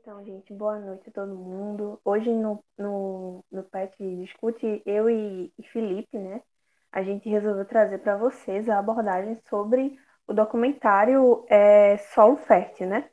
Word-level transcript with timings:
Então, 0.00 0.24
gente, 0.24 0.52
boa 0.54 0.78
noite 0.78 1.08
a 1.10 1.12
todo 1.12 1.34
mundo. 1.34 2.00
Hoje 2.04 2.30
no, 2.32 2.64
no, 2.78 3.44
no 3.50 3.62
PET 3.64 3.96
Discute, 3.98 4.82
eu 4.86 5.10
e, 5.10 5.52
e 5.58 5.62
Felipe, 5.64 6.18
né? 6.18 6.40
A 6.92 7.02
gente 7.02 7.28
resolveu 7.28 7.64
trazer 7.64 7.98
para 7.98 8.16
vocês 8.16 8.68
a 8.68 8.78
abordagem 8.78 9.36
sobre 9.50 9.98
o 10.26 10.32
documentário 10.32 11.44
é, 11.48 11.98
Solo 12.14 12.36
Fértil, 12.36 12.86
né? 12.88 13.10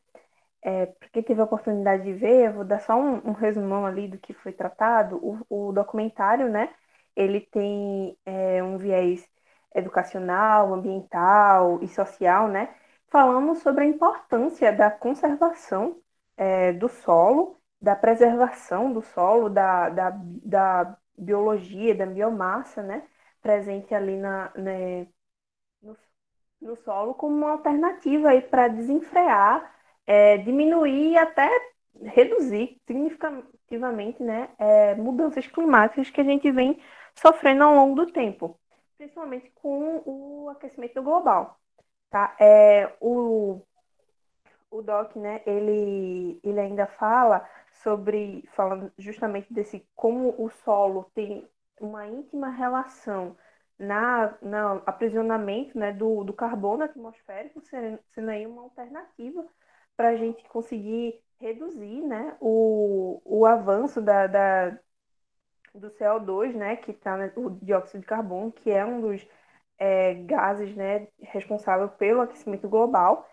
É, 0.63 0.87
quem 1.11 1.23
teve 1.23 1.41
a 1.41 1.45
oportunidade 1.45 2.03
de 2.03 2.13
ver, 2.13 2.47
eu 2.47 2.53
vou 2.53 2.65
dar 2.65 2.79
só 2.81 2.95
um, 2.95 3.29
um 3.29 3.33
resumão 3.33 3.85
ali 3.85 4.07
do 4.07 4.17
que 4.17 4.33
foi 4.33 4.53
tratado. 4.53 5.17
O, 5.49 5.69
o 5.69 5.71
documentário, 5.73 6.49
né? 6.49 6.73
Ele 7.15 7.41
tem 7.41 8.17
é, 8.25 8.63
um 8.63 8.77
viés 8.77 9.27
educacional, 9.73 10.73
ambiental 10.73 11.81
e 11.83 11.87
social, 11.87 12.47
né? 12.47 12.73
Falando 13.09 13.55
sobre 13.55 13.83
a 13.85 13.87
importância 13.87 14.71
da 14.71 14.89
conservação 14.91 15.99
é, 16.37 16.73
do 16.73 16.89
solo, 16.89 17.61
da 17.81 17.95
preservação 17.95 18.91
do 18.93 19.01
solo, 19.01 19.49
da, 19.49 19.89
da, 19.89 20.09
da 20.43 20.97
biologia, 21.17 21.95
da 21.95 22.05
biomassa, 22.05 22.81
né? 22.83 23.07
Presente 23.41 23.93
ali 23.93 24.17
na, 24.17 24.51
né, 24.55 25.07
no, 25.81 25.97
no 26.61 26.75
solo 26.77 27.13
como 27.13 27.35
uma 27.35 27.51
alternativa 27.51 28.29
aí 28.29 28.41
para 28.41 28.67
desenfrear, 28.67 29.73
é, 30.05 30.37
diminuir 30.39 31.11
e 31.13 31.17
até 31.17 31.49
reduzir 32.03 32.81
significativamente 32.85 34.21
né, 34.21 34.49
é, 34.57 34.95
mudanças 34.95 35.47
climáticas 35.47 36.09
que 36.09 36.21
a 36.21 36.23
gente 36.23 36.51
vem 36.51 36.79
sofrendo 37.15 37.63
ao 37.63 37.75
longo 37.75 37.95
do 37.95 38.11
tempo, 38.11 38.59
principalmente 38.97 39.49
com 39.55 40.01
o 40.05 40.49
aquecimento 40.49 41.01
global. 41.01 41.59
Tá? 42.09 42.35
É, 42.39 42.93
o, 42.99 43.61
o 44.77 44.81
Doc, 44.81 45.15
né, 45.15 45.41
ele, 45.45 46.39
ele 46.43 46.59
ainda 46.59 46.85
fala 46.85 47.47
sobre, 47.83 48.43
falando 48.53 48.91
justamente 48.97 49.53
desse 49.53 49.85
como 49.95 50.35
o 50.37 50.49
solo 50.49 51.09
tem 51.13 51.47
uma 51.79 52.07
íntima 52.07 52.49
relação 52.49 53.35
na, 53.77 54.37
na 54.41 54.81
aprisionamento 54.85 55.77
né, 55.77 55.91
do, 55.91 56.23
do 56.23 56.33
carbono 56.33 56.83
atmosférico, 56.83 57.61
sendo, 57.61 57.99
sendo 58.09 58.29
aí 58.29 58.45
uma 58.47 58.63
alternativa 58.63 59.45
para 59.95 60.09
a 60.09 60.15
gente 60.15 60.43
conseguir 60.49 61.21
reduzir 61.39 62.01
né, 62.01 62.35
o, 62.39 63.21
o 63.25 63.45
avanço 63.45 64.01
da, 64.01 64.27
da, 64.27 64.69
do 65.73 65.89
CO2, 65.91 66.53
né, 66.53 66.77
que 66.77 66.91
está 66.91 67.17
né, 67.17 67.31
o 67.35 67.49
dióxido 67.49 68.01
de 68.01 68.07
carbono, 68.07 68.51
que 68.51 68.71
é 68.71 68.85
um 68.85 69.01
dos 69.01 69.25
é, 69.77 70.13
gases 70.13 70.75
né, 70.75 71.07
responsável 71.19 71.89
pelo 71.89 72.21
aquecimento 72.21 72.67
global 72.69 73.27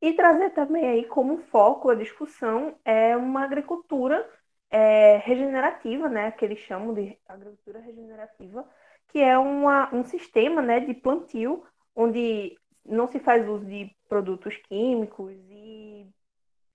e 0.00 0.12
trazer 0.14 0.50
também 0.50 0.88
aí 0.88 1.04
como 1.04 1.38
foco 1.38 1.90
a 1.90 1.94
discussão 1.94 2.74
é 2.84 3.16
uma 3.16 3.44
agricultura 3.44 4.28
é, 4.70 5.18
regenerativa, 5.18 6.08
né, 6.08 6.30
que 6.30 6.44
eles 6.44 6.60
chamam 6.60 6.94
de 6.94 7.18
agricultura 7.28 7.80
regenerativa, 7.80 8.66
que 9.08 9.18
é 9.20 9.36
uma, 9.36 9.92
um 9.94 10.04
sistema 10.04 10.62
né, 10.62 10.80
de 10.80 10.94
plantio 10.94 11.64
onde 11.94 12.56
não 12.84 13.06
se 13.08 13.18
faz 13.18 13.46
uso 13.46 13.66
de 13.66 13.94
produtos 14.08 14.56
químicos 14.68 15.32
e 15.50 16.06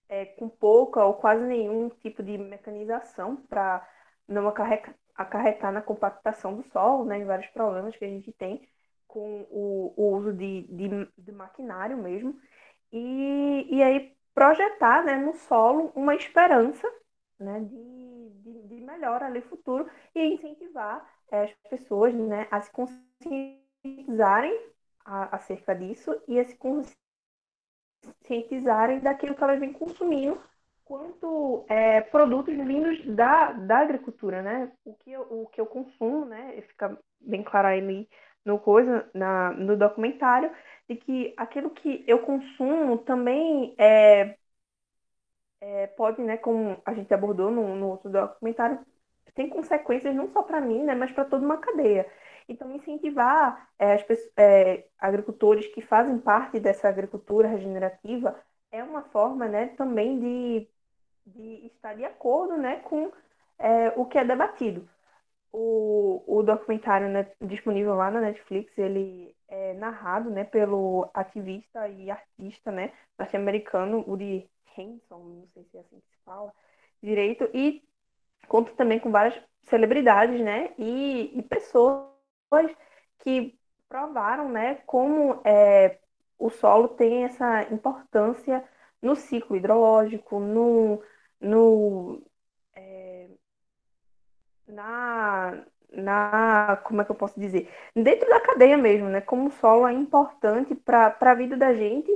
é, 0.08 0.26
com 0.26 0.48
pouca 0.48 1.04
ou 1.04 1.16
quase 1.16 1.44
nenhum 1.44 1.90
tipo 1.90 2.22
de 2.22 2.38
mecanização 2.38 3.36
para 3.36 3.88
não 4.28 4.48
acarretar, 4.48 5.72
na 5.72 5.82
compactação 5.82 6.56
do 6.56 6.64
solo, 6.64 7.06
né, 7.06 7.18
em 7.18 7.26
vários 7.26 7.50
problemas 7.52 7.96
que 7.96 8.06
a 8.06 8.10
gente 8.10 8.32
tem 8.34 8.68
com 9.08 9.48
o, 9.50 9.94
o 9.96 10.16
uso 10.18 10.34
de, 10.34 10.64
de, 10.64 10.90
de 11.18 11.32
maquinário 11.32 11.98
mesmo 11.98 12.38
e, 12.96 13.68
e 13.76 13.84
aí 13.84 14.16
projetar 14.34 15.04
né, 15.04 15.18
no 15.18 15.34
solo 15.34 15.92
uma 15.96 16.16
esperança 16.16 16.90
né, 17.38 17.60
de, 17.60 18.30
de, 18.42 18.68
de 18.70 18.82
melhora 18.82 19.26
ali 19.26 19.42
futuro 19.42 19.90
e 20.16 20.34
incentivar 20.34 21.06
é, 21.30 21.44
as 21.44 21.54
pessoas 21.70 22.14
né, 22.14 22.48
a 22.50 22.62
se 22.62 22.72
conscientizarem 22.72 24.58
a, 25.04 25.36
acerca 25.36 25.76
disso 25.76 26.18
e 26.26 26.40
a 26.40 26.46
se 26.46 26.58
conscientizarem 28.24 29.00
daquilo 29.00 29.36
que 29.36 29.44
elas 29.44 29.60
vêm 29.60 29.74
consumindo 29.74 30.42
quanto 30.86 31.66
é, 31.68 32.00
produtos 32.00 32.56
vindos 32.56 33.04
da, 33.08 33.52
da 33.52 33.80
agricultura, 33.80 34.42
né? 34.42 34.72
O 34.86 34.94
que, 34.94 35.12
eu, 35.12 35.22
o 35.22 35.48
que 35.48 35.60
eu 35.60 35.66
consumo, 35.66 36.26
né? 36.26 36.62
Fica 36.62 36.96
bem 37.20 37.44
claro 37.44 37.68
aí 37.68 38.08
no, 38.46 38.60
coisa, 38.60 39.10
na, 39.14 39.52
no 39.52 39.76
documentário, 39.76 40.52
de 40.90 40.96
que 40.96 41.34
aquilo 41.38 41.70
que 41.72 42.04
eu 42.08 42.20
consumo 42.20 42.98
também 43.00 43.76
é, 43.78 44.38
é, 45.62 45.88
pode, 45.88 46.22
né, 46.22 46.38
como 46.38 46.82
a 46.86 46.94
gente 46.94 47.14
abordou 47.14 47.52
no, 47.52 47.76
no 47.76 47.90
outro 47.90 48.10
documentário, 48.10 48.80
tem 49.34 49.50
consequências 49.50 50.16
não 50.16 50.32
só 50.32 50.44
para 50.44 50.62
mim, 50.62 50.84
né, 50.84 50.96
mas 50.96 51.12
para 51.12 51.26
toda 51.26 51.46
uma 51.46 51.58
cadeia. 51.58 52.10
Então, 52.48 52.72
incentivar 52.72 53.70
é, 53.80 53.94
as 53.94 54.04
pessoas, 54.04 54.32
é, 54.38 54.86
agricultores 55.00 55.68
que 55.74 55.82
fazem 55.82 56.20
parte 56.20 56.60
dessa 56.60 56.88
agricultura 56.88 57.48
regenerativa 57.48 58.40
é 58.72 58.84
uma 58.84 59.04
forma, 59.04 59.48
né, 59.48 59.68
também 59.78 60.20
de, 60.20 60.68
de 61.26 61.68
estar 61.68 61.96
de 61.96 62.06
acordo, 62.06 62.58
né, 62.58 62.78
com 62.82 63.12
é, 63.60 63.90
o 63.98 64.06
que 64.06 64.18
é 64.18 64.26
debatido. 64.26 64.88
O, 65.52 66.24
o 66.28 66.44
documentário 66.44 67.10
né, 67.10 67.32
disponível 67.42 67.96
lá 67.96 68.12
na 68.12 68.22
Netflix, 68.22 68.78
ele 68.78 69.35
é 69.48 69.74
narrado 69.74 70.30
né, 70.30 70.44
pelo 70.44 71.10
ativista 71.14 71.88
e 71.88 72.10
artista 72.10 72.72
né, 72.72 72.92
norte-americano 73.18 74.04
Uri 74.08 74.50
Henson, 74.78 75.20
não 75.20 75.48
sei 75.54 75.64
se 75.66 75.78
é 75.78 75.80
assim 75.82 76.00
que 76.00 76.10
se 76.10 76.24
fala 76.24 76.52
direito, 77.02 77.50
e 77.54 77.84
conta 78.48 78.72
também 78.74 79.00
com 79.00 79.12
várias 79.12 79.40
celebridades 79.64 80.40
né, 80.42 80.74
e, 80.78 81.32
e 81.38 81.42
pessoas 81.44 82.10
que 83.20 83.58
provaram 83.88 84.50
né, 84.50 84.76
como 84.86 85.42
é, 85.46 86.00
o 86.38 86.50
solo 86.50 86.90
tem 86.90 87.24
essa 87.24 87.64
importância 87.72 88.64
no 89.02 89.16
ciclo 89.16 89.56
hidrológico, 89.56 90.40
no, 90.40 91.02
no, 91.40 92.22
é, 92.76 93.30
na, 94.68 95.64
na, 95.96 96.80
como 96.84 97.02
é 97.02 97.06
que 97.06 97.12
eu 97.12 97.16
posso 97.16 97.40
dizer? 97.40 97.70
Dentro 97.96 98.30
da 98.30 98.40
cadeia 98.40 98.78
mesmo, 98.78 99.10
né? 99.10 99.22
Como 99.22 99.48
o 99.48 99.52
solo 99.52 99.88
é 99.88 99.94
importante 99.94 100.76
para 100.76 101.16
a 101.20 101.34
vida 101.34 101.58
da 101.58 101.74
gente, 101.74 102.12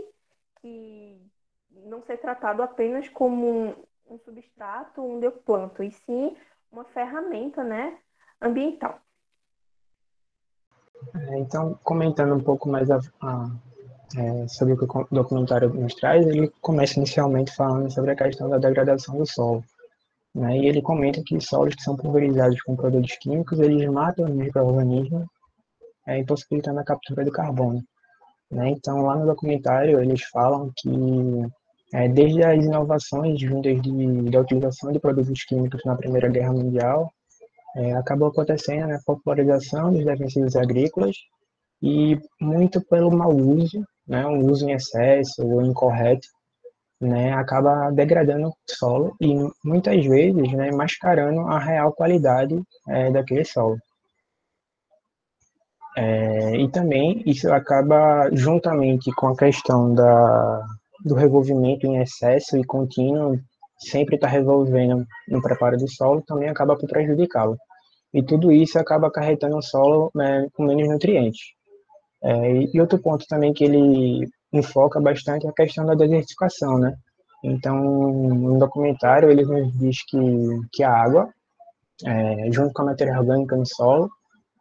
não 1.90 2.02
ser 2.04 2.18
tratado 2.18 2.62
apenas 2.62 3.10
como 3.10 3.50
um, 3.50 3.76
um 4.10 4.20
substrato 4.20 5.04
onde 5.04 5.26
eu 5.26 5.32
planto, 5.32 5.84
e 5.84 5.92
sim 5.92 6.36
uma 6.72 6.86
ferramenta, 6.86 7.64
né, 7.64 7.98
ambiental. 8.42 9.00
É, 11.16 11.38
então, 11.40 11.80
comentando 11.84 12.36
um 12.36 12.40
pouco 12.40 12.70
mais 12.70 12.92
a, 12.92 13.00
a, 13.22 13.50
é, 14.18 14.48
sobre 14.48 14.74
o 14.74 14.78
que 14.78 14.86
o 14.86 15.08
documentário 15.10 15.74
nos 15.74 15.96
traz, 15.96 16.28
ele 16.28 16.50
começa 16.62 16.98
inicialmente 16.98 17.56
falando 17.56 17.92
sobre 17.92 18.12
a 18.12 18.16
questão 18.16 18.50
da 18.50 18.58
degradação 18.58 19.18
do 19.18 19.26
solo. 19.26 19.64
Né? 20.34 20.58
E 20.58 20.68
ele 20.68 20.82
comenta 20.82 21.22
que 21.26 21.40
solos 21.42 21.76
que 21.76 21.82
são 21.82 21.96
pulverizados 21.96 22.62
com 22.62 22.76
produtos 22.76 23.16
químicos, 23.18 23.60
eles 23.60 23.90
matam 23.90 24.26
os 24.26 24.32
micro-organismos, 24.32 25.26
é, 26.08 26.20
impossibilitando 26.20 26.80
a 26.80 26.84
captura 26.84 27.26
do 27.26 27.32
carbono. 27.32 27.84
Né? 28.52 28.70
Então, 28.70 29.02
lá 29.04 29.16
no 29.16 29.26
documentário, 29.26 30.00
eles 30.02 30.24
falam 30.24 30.72
que 30.76 30.90
é, 31.94 32.08
desde 32.08 32.44
as 32.44 32.64
inovações 32.64 33.42
vindas 33.42 33.82
de, 33.82 34.30
da 34.30 34.42
utilização 34.42 34.92
de 34.92 35.00
produtos 35.00 35.44
químicos 35.44 35.82
na 35.86 35.96
Primeira 35.96 36.30
Guerra 36.30 36.54
Mundial, 36.54 37.12
é, 37.76 37.94
acabou 37.94 38.28
acontecendo 38.28 38.88
né, 38.88 38.96
a 38.96 39.02
popularização 39.06 39.92
dos 39.92 40.04
defensivos 40.04 40.56
agrícolas 40.56 41.16
e 41.82 42.20
muito 42.42 42.82
pelo 42.82 43.12
mau 43.12 43.36
uso, 43.36 43.84
né, 44.08 44.26
um 44.26 44.46
uso 44.50 44.68
em 44.68 44.74
excesso 44.74 45.46
ou 45.46 45.62
incorreto 45.62 46.28
né, 47.00 47.34
acaba 47.34 47.92
degradando 47.92 48.50
o 48.50 48.54
solo 48.68 49.16
e 49.22 49.34
muitas 49.64 50.06
vezes 50.06 50.52
né, 50.54 50.72
mascarando 50.72 51.42
a 51.42 51.60
real 51.60 51.94
qualidade 51.94 52.62
é, 52.88 53.12
daquele 53.12 53.46
solo. 53.46 53.78
É, 55.98 56.56
e 56.56 56.70
também 56.70 57.24
isso 57.26 57.52
acaba, 57.52 58.30
juntamente 58.32 59.12
com 59.14 59.28
a 59.28 59.36
questão 59.36 59.94
da, 59.94 60.66
do 61.04 61.16
revolvimento 61.16 61.86
em 61.86 62.02
excesso 62.02 62.58
e 62.58 62.64
contínuo, 62.64 63.40
sempre 63.80 64.16
está 64.16 64.28
revolvendo 64.28 65.06
no 65.28 65.42
preparo 65.42 65.78
do 65.78 65.90
solo, 65.90 66.22
também 66.22 66.50
acaba 66.50 66.76
por 66.78 66.88
prejudicá-lo. 66.88 67.58
E 68.14 68.24
tudo 68.24 68.52
isso 68.52 68.78
acaba 68.78 69.08
acarretando 69.08 69.58
o 69.58 69.62
solo 69.62 70.12
né, 70.14 70.48
com 70.54 70.64
menos 70.64 70.88
nutrientes. 70.88 71.54
É, 72.22 72.54
e 72.74 72.82
outro 72.82 73.00
ponto 73.00 73.26
também 73.28 73.54
que 73.54 73.64
ele 73.64 74.28
enfoca 74.52 75.00
bastante 75.00 75.48
a 75.48 75.54
questão 75.54 75.86
da 75.86 75.94
desertificação, 75.94 76.78
né? 76.78 76.96
Então, 77.44 77.78
no 77.78 78.60
documentário, 78.60 79.30
ele 79.30 79.46
nos 79.46 79.72
diz 79.78 80.04
que, 80.06 80.18
que 80.74 80.84
a 80.84 80.92
água, 80.92 81.30
é, 82.06 82.52
junto 82.52 82.74
com 82.74 82.82
a 82.82 82.86
matéria 82.86 83.18
orgânica 83.18 83.56
no 83.56 83.66
solo, 83.66 84.10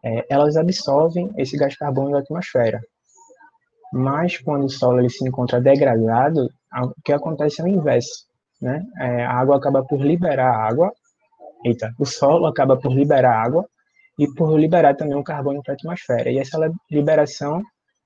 é, 0.04 0.24
elas 0.28 0.56
absorvem 0.56 1.30
esse 1.36 1.56
gás 1.56 1.76
carbono 1.76 2.12
da 2.12 2.20
atmosfera. 2.20 2.80
Mas 3.92 4.38
quando 4.38 4.64
o 4.64 4.68
solo 4.68 5.00
ele 5.00 5.10
se 5.10 5.26
encontra 5.26 5.60
degradado, 5.60 6.48
o 6.82 7.02
que 7.04 7.12
acontece 7.12 7.60
é 7.60 7.64
o 7.64 7.68
inverso. 7.68 8.26
né? 8.60 8.84
É, 8.98 9.24
a 9.24 9.32
água 9.32 9.56
acaba 9.56 9.82
por 9.82 10.00
liberar 10.00 10.54
água, 10.54 10.92
eita, 11.64 11.92
o 11.98 12.04
solo 12.04 12.46
acaba 12.46 12.76
por 12.76 12.92
liberar 12.92 13.34
água 13.34 13.66
e 14.18 14.26
por 14.34 14.58
liberar 14.58 14.94
também 14.94 15.16
o 15.16 15.24
carbono 15.24 15.62
para 15.62 15.72
a 15.72 15.76
atmosfera. 15.76 16.30
E 16.30 16.38
essa 16.38 16.58
liberação 16.90 17.62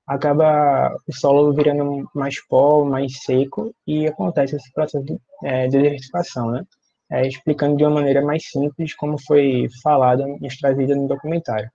acaba 0.07 0.95
o 1.07 1.13
solo 1.13 1.53
virando 1.53 2.09
mais 2.13 2.35
pó, 2.47 2.83
mais 2.85 3.23
seco 3.23 3.73
e 3.87 4.07
acontece 4.07 4.55
esse 4.55 4.71
processo 4.73 5.03
de 5.05 5.17
é, 5.43 5.67
desertificação, 5.67 6.51
né? 6.51 6.63
É, 7.11 7.27
explicando 7.27 7.77
de 7.77 7.83
uma 7.83 7.95
maneira 7.95 8.21
mais 8.21 8.43
simples 8.49 8.95
como 8.95 9.17
foi 9.25 9.67
falado 9.83 10.23
e 10.41 10.47
extraído 10.47 10.95
no 10.95 11.07
documentário. 11.07 11.69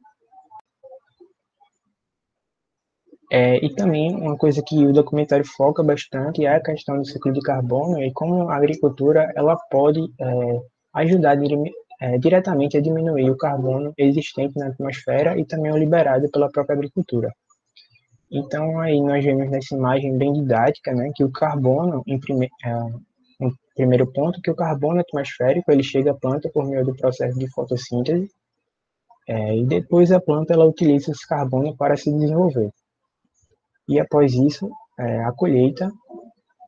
É, 3.30 3.62
e 3.64 3.74
também 3.74 4.14
uma 4.14 4.36
coisa 4.38 4.62
que 4.66 4.86
o 4.86 4.92
documentário 4.92 5.44
foca 5.44 5.82
bastante 5.82 6.46
é 6.46 6.54
a 6.54 6.62
questão 6.62 6.96
do 6.98 7.04
ciclo 7.04 7.30
de 7.32 7.40
carbono 7.40 8.02
e 8.02 8.10
como 8.12 8.48
a 8.48 8.56
agricultura 8.56 9.30
ela 9.36 9.54
pode 9.70 10.00
é, 10.18 10.60
ajudar 10.94 11.36
é, 12.00 12.18
diretamente 12.18 12.76
a 12.78 12.80
diminuir 12.80 13.30
o 13.30 13.36
carbono 13.36 13.92
existente 13.98 14.58
na 14.58 14.68
atmosfera 14.68 15.38
e 15.38 15.44
também 15.44 15.70
o 15.72 15.76
liberado 15.76 16.30
pela 16.30 16.50
própria 16.50 16.74
agricultura. 16.74 17.30
Então 18.30 18.78
aí 18.80 19.00
nós 19.00 19.24
vemos 19.24 19.50
nessa 19.50 19.74
imagem 19.74 20.16
bem 20.16 20.32
didática, 20.32 20.92
né, 20.92 21.10
que 21.14 21.24
o 21.24 21.30
carbono, 21.30 22.02
em 22.06 22.18
prime 22.20 22.48
é, 22.64 22.74
um 23.40 23.52
primeiro 23.74 24.06
ponto, 24.12 24.40
que 24.42 24.50
o 24.50 24.56
carbono 24.56 25.00
atmosférico 25.00 25.70
ele 25.70 25.82
chega 25.82 26.10
à 26.10 26.14
planta 26.14 26.50
por 26.52 26.66
meio 26.66 26.84
do 26.84 26.94
processo 26.94 27.38
de 27.38 27.48
fotossíntese 27.50 28.28
é, 29.28 29.56
e 29.56 29.64
depois 29.64 30.10
a 30.10 30.20
planta 30.20 30.54
ela 30.54 30.64
utiliza 30.64 31.12
esse 31.12 31.26
carbono 31.26 31.76
para 31.76 31.96
se 31.96 32.12
desenvolver. 32.12 32.70
E 33.88 33.98
após 34.00 34.34
isso, 34.34 34.70
é, 34.98 35.24
a 35.24 35.32
colheita, 35.32 35.90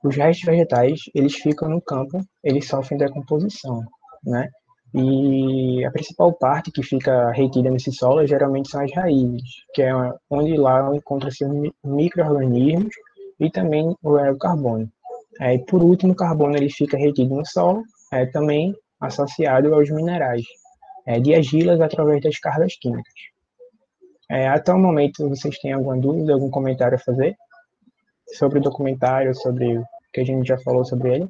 os 0.02 0.16
restos 0.16 0.44
vegetais 0.44 1.00
eles 1.14 1.34
ficam 1.34 1.68
no 1.68 1.82
campo, 1.82 2.22
eles 2.42 2.66
sofrem 2.66 2.98
decomposição, 2.98 3.82
né? 4.24 4.48
E 4.92 5.84
a 5.84 5.90
principal 5.90 6.32
parte 6.32 6.72
que 6.72 6.82
fica 6.82 7.30
retida 7.30 7.70
nesse 7.70 7.92
solo 7.92 8.26
geralmente 8.26 8.70
são 8.70 8.82
as 8.82 8.92
raízes, 8.92 9.42
que 9.72 9.82
é 9.82 9.92
onde 10.28 10.56
lá 10.56 10.94
encontra-se 10.94 11.44
micro-organismos 11.84 12.92
e 13.38 13.50
também 13.50 13.94
o, 14.02 14.36
carbono. 14.36 14.90
É, 15.40 15.54
e 15.54 15.64
por 15.64 15.82
último, 15.82 16.12
o 16.12 16.16
carbono 16.16 16.56
ele 16.56 16.68
fica 16.68 16.98
retido 16.98 17.34
no 17.34 17.46
solo, 17.46 17.82
é, 18.12 18.26
também 18.26 18.74
associado 19.00 19.72
aos 19.74 19.88
minerais, 19.90 20.44
é, 21.06 21.20
de 21.20 21.34
argilas 21.34 21.80
através 21.80 22.20
das 22.22 22.38
cargas 22.38 22.76
químicas. 22.76 23.14
É, 24.28 24.48
até 24.48 24.72
o 24.72 24.78
momento, 24.78 25.28
vocês 25.28 25.58
têm 25.58 25.72
alguma 25.72 25.96
dúvida, 25.96 26.32
algum 26.32 26.50
comentário 26.50 26.96
a 26.96 27.00
fazer 27.00 27.36
sobre 28.34 28.58
o 28.58 28.62
documentário, 28.62 29.34
sobre 29.34 29.78
o 29.78 29.84
que 30.12 30.20
a 30.20 30.24
gente 30.24 30.46
já 30.46 30.58
falou 30.58 30.84
sobre 30.84 31.14
ele? 31.14 31.28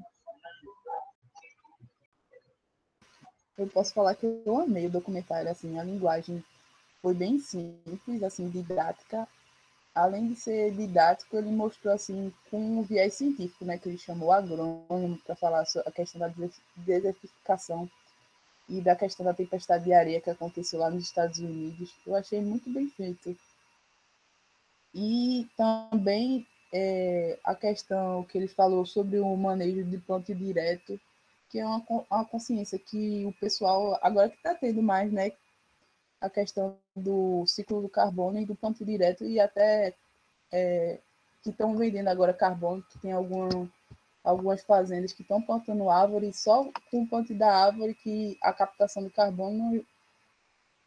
Eu 3.60 3.68
posso 3.68 3.92
falar 3.92 4.14
que 4.14 4.24
eu 4.24 4.58
amei 4.58 4.86
o 4.86 4.90
documentário, 4.90 5.50
assim, 5.50 5.78
a 5.78 5.84
linguagem 5.84 6.42
foi 7.02 7.14
bem 7.14 7.38
simples, 7.38 8.22
assim, 8.22 8.48
didática. 8.48 9.28
Além 9.94 10.28
de 10.28 10.36
ser 10.36 10.72
didático, 10.72 11.36
ele 11.36 11.50
mostrou, 11.50 11.92
assim, 11.92 12.32
com 12.50 12.58
um 12.58 12.82
viés 12.82 13.14
científico, 13.14 13.64
né, 13.64 13.76
que 13.76 13.88
ele 13.88 13.98
chamou 13.98 14.32
agrônomo 14.32 15.18
para 15.26 15.36
falar 15.36 15.64
a 15.84 15.90
questão 15.90 16.20
da 16.20 16.32
desertificação 16.76 17.90
e 18.68 18.80
da 18.80 18.96
questão 18.96 19.26
da 19.26 19.34
tempestade 19.34 19.84
de 19.84 19.92
areia 19.92 20.20
que 20.20 20.30
aconteceu 20.30 20.78
lá 20.78 20.88
nos 20.88 21.04
Estados 21.04 21.38
Unidos. 21.38 21.94
Eu 22.06 22.14
achei 22.14 22.40
muito 22.40 22.72
bem 22.72 22.88
feito. 22.88 23.36
E 24.94 25.46
também 25.56 26.46
é, 26.72 27.38
a 27.44 27.54
questão 27.54 28.24
que 28.24 28.38
ele 28.38 28.48
falou 28.48 28.86
sobre 28.86 29.18
o 29.18 29.36
manejo 29.36 29.84
de 29.84 29.98
plantio 29.98 30.34
direto 30.34 30.98
que 31.50 31.58
é 31.58 31.66
uma, 31.66 31.84
uma 32.10 32.24
consciência 32.24 32.78
que 32.78 33.26
o 33.26 33.32
pessoal, 33.32 33.98
agora 34.00 34.30
que 34.30 34.36
está 34.36 34.54
tendo 34.54 34.80
mais, 34.80 35.12
né, 35.12 35.32
a 36.20 36.30
questão 36.30 36.76
do 36.94 37.44
ciclo 37.46 37.82
do 37.82 37.88
carbono 37.88 38.38
e 38.38 38.46
do 38.46 38.54
plantio 38.54 38.86
direto, 38.86 39.24
e 39.24 39.40
até 39.40 39.94
é, 40.52 41.00
que 41.42 41.50
estão 41.50 41.76
vendendo 41.76 42.08
agora 42.08 42.32
carbono, 42.32 42.84
que 42.84 42.98
tem 43.00 43.12
alguma, 43.12 43.68
algumas 44.22 44.62
fazendas 44.62 45.12
que 45.12 45.22
estão 45.22 45.42
plantando 45.42 45.90
árvore 45.90 46.32
só 46.32 46.70
com 46.90 47.02
o 47.02 47.08
plantio 47.08 47.36
da 47.36 47.52
árvore, 47.52 47.94
que 47.94 48.38
a 48.42 48.52
captação 48.52 49.02
do 49.02 49.10
carbono, 49.10 49.84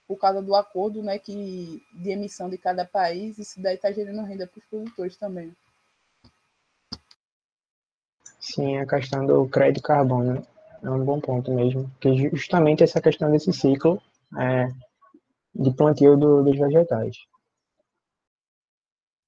por 0.07 0.17
causa 0.17 0.41
do 0.41 0.55
acordo 0.55 1.03
né, 1.03 1.19
que, 1.19 1.83
de 1.93 2.09
emissão 2.09 2.49
de 2.49 2.57
cada 2.57 2.85
país, 2.85 3.37
isso 3.37 3.61
daí 3.61 3.75
está 3.75 3.91
gerando 3.91 4.23
renda 4.23 4.47
para 4.47 4.59
os 4.59 4.65
produtores 4.65 5.17
também. 5.17 5.53
Sim, 8.39 8.77
a 8.77 8.85
questão 8.85 9.25
do 9.25 9.47
crédito 9.47 9.81
carbono. 9.81 10.45
É 10.83 10.89
um 10.89 11.05
bom 11.05 11.19
ponto 11.21 11.49
mesmo, 11.53 11.89
que 12.01 12.13
justamente 12.35 12.83
essa 12.83 13.01
questão 13.01 13.31
desse 13.31 13.53
ciclo 13.53 14.01
é, 14.37 14.67
de 15.55 15.73
plantio 15.73 16.17
do, 16.17 16.43
dos 16.43 16.57
vegetais. 16.57 17.15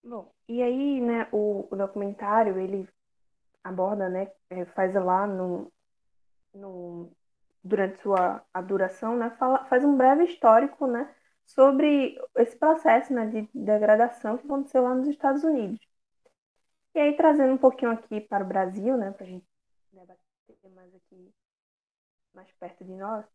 Bom, 0.03 0.29
e 0.49 0.61
aí, 0.61 0.99
né, 0.99 1.29
o, 1.31 1.65
o 1.71 1.75
documentário, 1.77 2.59
ele 2.59 2.87
aborda, 3.63 4.09
né, 4.09 4.29
é, 4.49 4.65
faz 4.65 4.93
lá 4.95 5.25
no, 5.25 5.71
no 6.53 7.09
durante 7.63 8.01
sua 8.01 8.43
a 8.53 8.61
duração, 8.61 9.15
né, 9.17 9.29
fala, 9.39 9.63
faz 9.65 9.83
um 9.85 9.95
breve 9.95 10.25
histórico, 10.25 10.85
né, 10.85 11.09
sobre 11.45 12.19
esse 12.35 12.57
processo, 12.57 13.13
né, 13.13 13.27
de 13.27 13.49
degradação 13.53 14.37
que 14.37 14.45
aconteceu 14.45 14.83
lá 14.83 14.93
nos 14.93 15.07
Estados 15.07 15.43
Unidos. 15.45 15.79
E 16.93 16.99
aí, 16.99 17.15
trazendo 17.15 17.53
um 17.53 17.57
pouquinho 17.57 17.91
aqui 17.91 18.19
para 18.19 18.43
o 18.43 18.47
Brasil, 18.47 18.97
né, 18.97 19.11
para 19.11 19.25
a 19.25 19.29
gente 19.29 19.45
debater 19.93 20.17
mais 20.75 20.93
aqui 20.93 21.33
mais 22.35 22.51
perto 22.59 22.83
de 22.83 22.93
nós, 22.93 23.25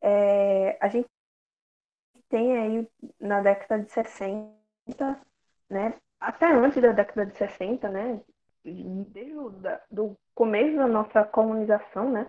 é, 0.00 0.78
a 0.80 0.88
gente 0.88 1.08
tem 2.28 2.58
aí 2.58 2.88
na 3.20 3.40
década 3.40 3.82
de 3.82 3.92
60, 3.92 5.20
né, 5.70 5.94
até 6.18 6.46
antes 6.52 6.80
da 6.80 6.92
década 6.92 7.26
de 7.26 7.36
60, 7.36 7.88
né, 7.88 8.20
desde 8.64 9.36
o 9.36 9.50
da, 9.50 9.80
do 9.90 10.16
começo 10.34 10.76
da 10.76 10.86
nossa 10.86 11.24
colonização, 11.24 12.10
né, 12.10 12.28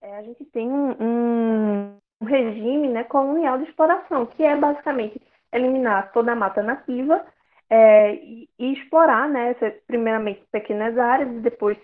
é, 0.00 0.16
a 0.16 0.22
gente 0.22 0.44
tem 0.46 0.70
um, 0.70 0.96
um, 1.00 1.98
regime 2.24 2.88
né, 2.88 3.04
colonial 3.04 3.58
de 3.58 3.64
exploração, 3.64 4.26
que 4.26 4.42
é 4.42 4.56
basicamente 4.56 5.20
eliminar 5.52 6.12
toda 6.12 6.32
a 6.32 6.36
mata 6.36 6.62
nativa 6.62 7.24
é, 7.68 8.14
e, 8.14 8.48
e, 8.58 8.72
explorar, 8.72 9.28
né, 9.28 9.54
primeiramente 9.86 10.44
pequenas 10.50 10.96
áreas 10.98 11.28
e 11.28 11.40
depois 11.40 11.78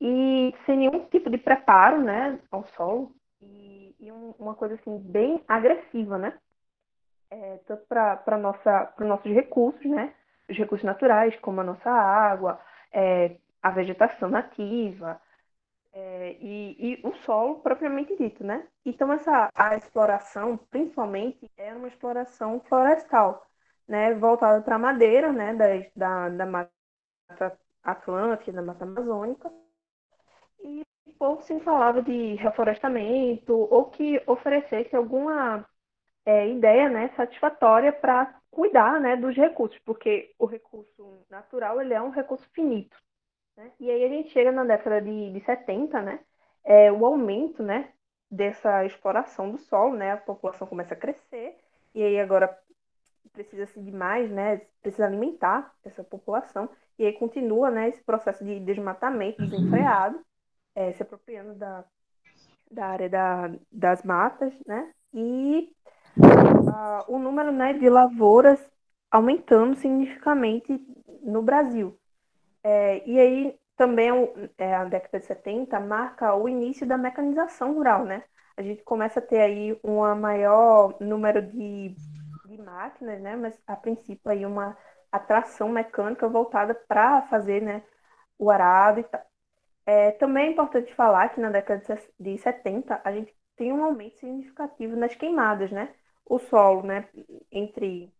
e 0.00 0.54
sem 0.64 0.78
nenhum 0.78 1.06
tipo 1.06 1.28
de 1.28 1.38
preparo, 1.38 2.00
né, 2.02 2.38
ao 2.50 2.66
solo 2.68 3.14
e, 3.42 3.94
e 4.00 4.10
um, 4.10 4.34
uma 4.38 4.54
coisa 4.54 4.74
assim 4.76 4.98
bem 4.98 5.44
agressiva, 5.46 6.18
né, 6.18 6.38
é, 7.30 7.58
tanto 7.66 7.84
para 7.86 8.16
para 8.16 8.38
nossos 8.38 9.32
recursos, 9.32 9.84
né, 9.84 10.14
os 10.48 10.56
recursos 10.56 10.84
naturais 10.84 11.36
como 11.40 11.60
a 11.60 11.64
nossa 11.64 11.90
água, 11.90 12.60
é, 12.92 13.36
a 13.62 13.70
vegetação 13.70 14.28
nativa 14.30 15.20
é, 15.92 16.36
e, 16.40 16.94
e, 16.94 17.06
o 17.06 17.12
solo 17.16 17.60
propriamente 17.60 18.16
dito, 18.16 18.44
né. 18.44 18.66
Então 18.86 19.12
essa 19.12 19.50
a 19.54 19.76
exploração, 19.76 20.56
principalmente, 20.70 21.50
era 21.56 21.76
uma 21.76 21.88
exploração 21.88 22.60
florestal, 22.68 23.46
né, 23.86 24.14
voltada 24.14 24.62
para 24.62 24.76
a 24.76 24.78
madeira, 24.78 25.32
né, 25.32 25.54
da, 25.54 25.66
da, 25.96 26.28
da 26.30 26.46
mata 26.46 27.58
atlântica, 27.82 28.52
da 28.52 28.62
mata 28.62 28.84
amazônica 28.84 29.50
e 30.64 30.86
pouco 31.18 31.42
se 31.42 31.58
falava 31.60 32.02
de 32.02 32.34
reflorestamento 32.36 33.52
ou 33.54 33.84
que 33.86 34.22
oferecesse 34.26 34.96
alguma 34.96 35.66
é, 36.24 36.48
ideia 36.48 36.88
né, 36.88 37.08
satisfatória 37.16 37.92
para 37.92 38.34
cuidar 38.50 39.00
né, 39.00 39.16
dos 39.16 39.36
recursos, 39.36 39.78
porque 39.80 40.34
o 40.38 40.46
recurso 40.46 41.24
natural 41.28 41.80
ele 41.80 41.94
é 41.94 42.00
um 42.00 42.10
recurso 42.10 42.48
finito. 42.52 42.96
Né? 43.56 43.70
E 43.78 43.90
aí 43.90 44.04
a 44.04 44.08
gente 44.08 44.30
chega 44.30 44.50
na 44.50 44.64
década 44.64 45.00
de, 45.00 45.32
de 45.32 45.40
70, 45.40 46.00
né, 46.00 46.20
é, 46.64 46.90
o 46.90 47.04
aumento 47.04 47.62
né, 47.62 47.92
dessa 48.30 48.84
exploração 48.84 49.50
do 49.50 49.58
solo, 49.58 49.96
né, 49.96 50.12
a 50.12 50.16
população 50.16 50.66
começa 50.66 50.94
a 50.94 50.96
crescer, 50.96 51.58
e 51.94 52.02
aí 52.02 52.18
agora 52.18 52.56
precisa-se 53.32 53.80
de 53.80 53.92
mais, 53.92 54.30
né, 54.30 54.62
precisa 54.82 55.06
alimentar 55.06 55.74
essa 55.84 56.02
população, 56.02 56.68
e 56.98 57.04
aí 57.04 57.12
continua 57.12 57.70
né, 57.70 57.88
esse 57.88 58.02
processo 58.02 58.44
de 58.44 58.58
desmatamento 58.60 59.44
desenfreado, 59.46 60.24
é, 60.80 60.92
se 60.92 61.02
apropriando 61.02 61.54
da, 61.54 61.84
da 62.70 62.86
área 62.86 63.08
da, 63.08 63.50
das 63.70 64.02
matas, 64.02 64.52
né? 64.66 64.90
E 65.12 65.72
uh, 66.16 67.14
o 67.14 67.18
número 67.18 67.52
né, 67.52 67.74
de 67.74 67.88
lavouras 67.88 68.58
aumentando 69.10 69.76
significativamente 69.76 70.80
no 71.22 71.42
Brasil. 71.42 71.98
É, 72.62 73.06
e 73.06 73.18
aí 73.18 73.58
também 73.76 74.10
é, 74.56 74.74
a 74.74 74.84
década 74.84 75.18
de 75.18 75.26
70 75.26 75.78
marca 75.80 76.34
o 76.34 76.48
início 76.48 76.86
da 76.86 76.96
mecanização 76.96 77.74
rural, 77.74 78.04
né? 78.04 78.24
A 78.56 78.62
gente 78.62 78.82
começa 78.82 79.20
a 79.20 79.22
ter 79.22 79.40
aí 79.40 79.78
um 79.82 80.02
maior 80.14 80.96
número 81.00 81.42
de, 81.42 81.94
de 82.46 82.58
máquinas, 82.58 83.20
né? 83.20 83.36
Mas 83.36 83.58
a 83.66 83.76
princípio 83.76 84.30
aí 84.30 84.46
uma 84.46 84.76
atração 85.10 85.68
mecânica 85.68 86.28
voltada 86.28 86.74
para 86.74 87.22
fazer, 87.22 87.60
né, 87.60 87.82
o 88.38 88.50
arado 88.50 89.00
e 89.00 89.02
tal. 89.04 89.29
É, 89.86 90.12
também 90.12 90.48
é 90.48 90.50
importante 90.52 90.94
falar 90.94 91.30
que 91.30 91.40
na 91.40 91.50
década 91.50 91.82
de 92.18 92.38
70 92.38 93.00
a 93.04 93.12
gente 93.12 93.34
tem 93.56 93.72
um 93.72 93.84
aumento 93.84 94.18
significativo 94.18 94.96
nas 94.96 95.14
queimadas, 95.14 95.70
né? 95.70 95.94
O 96.24 96.38
solo, 96.38 96.82
né, 96.82 97.08
entre, 97.50 98.12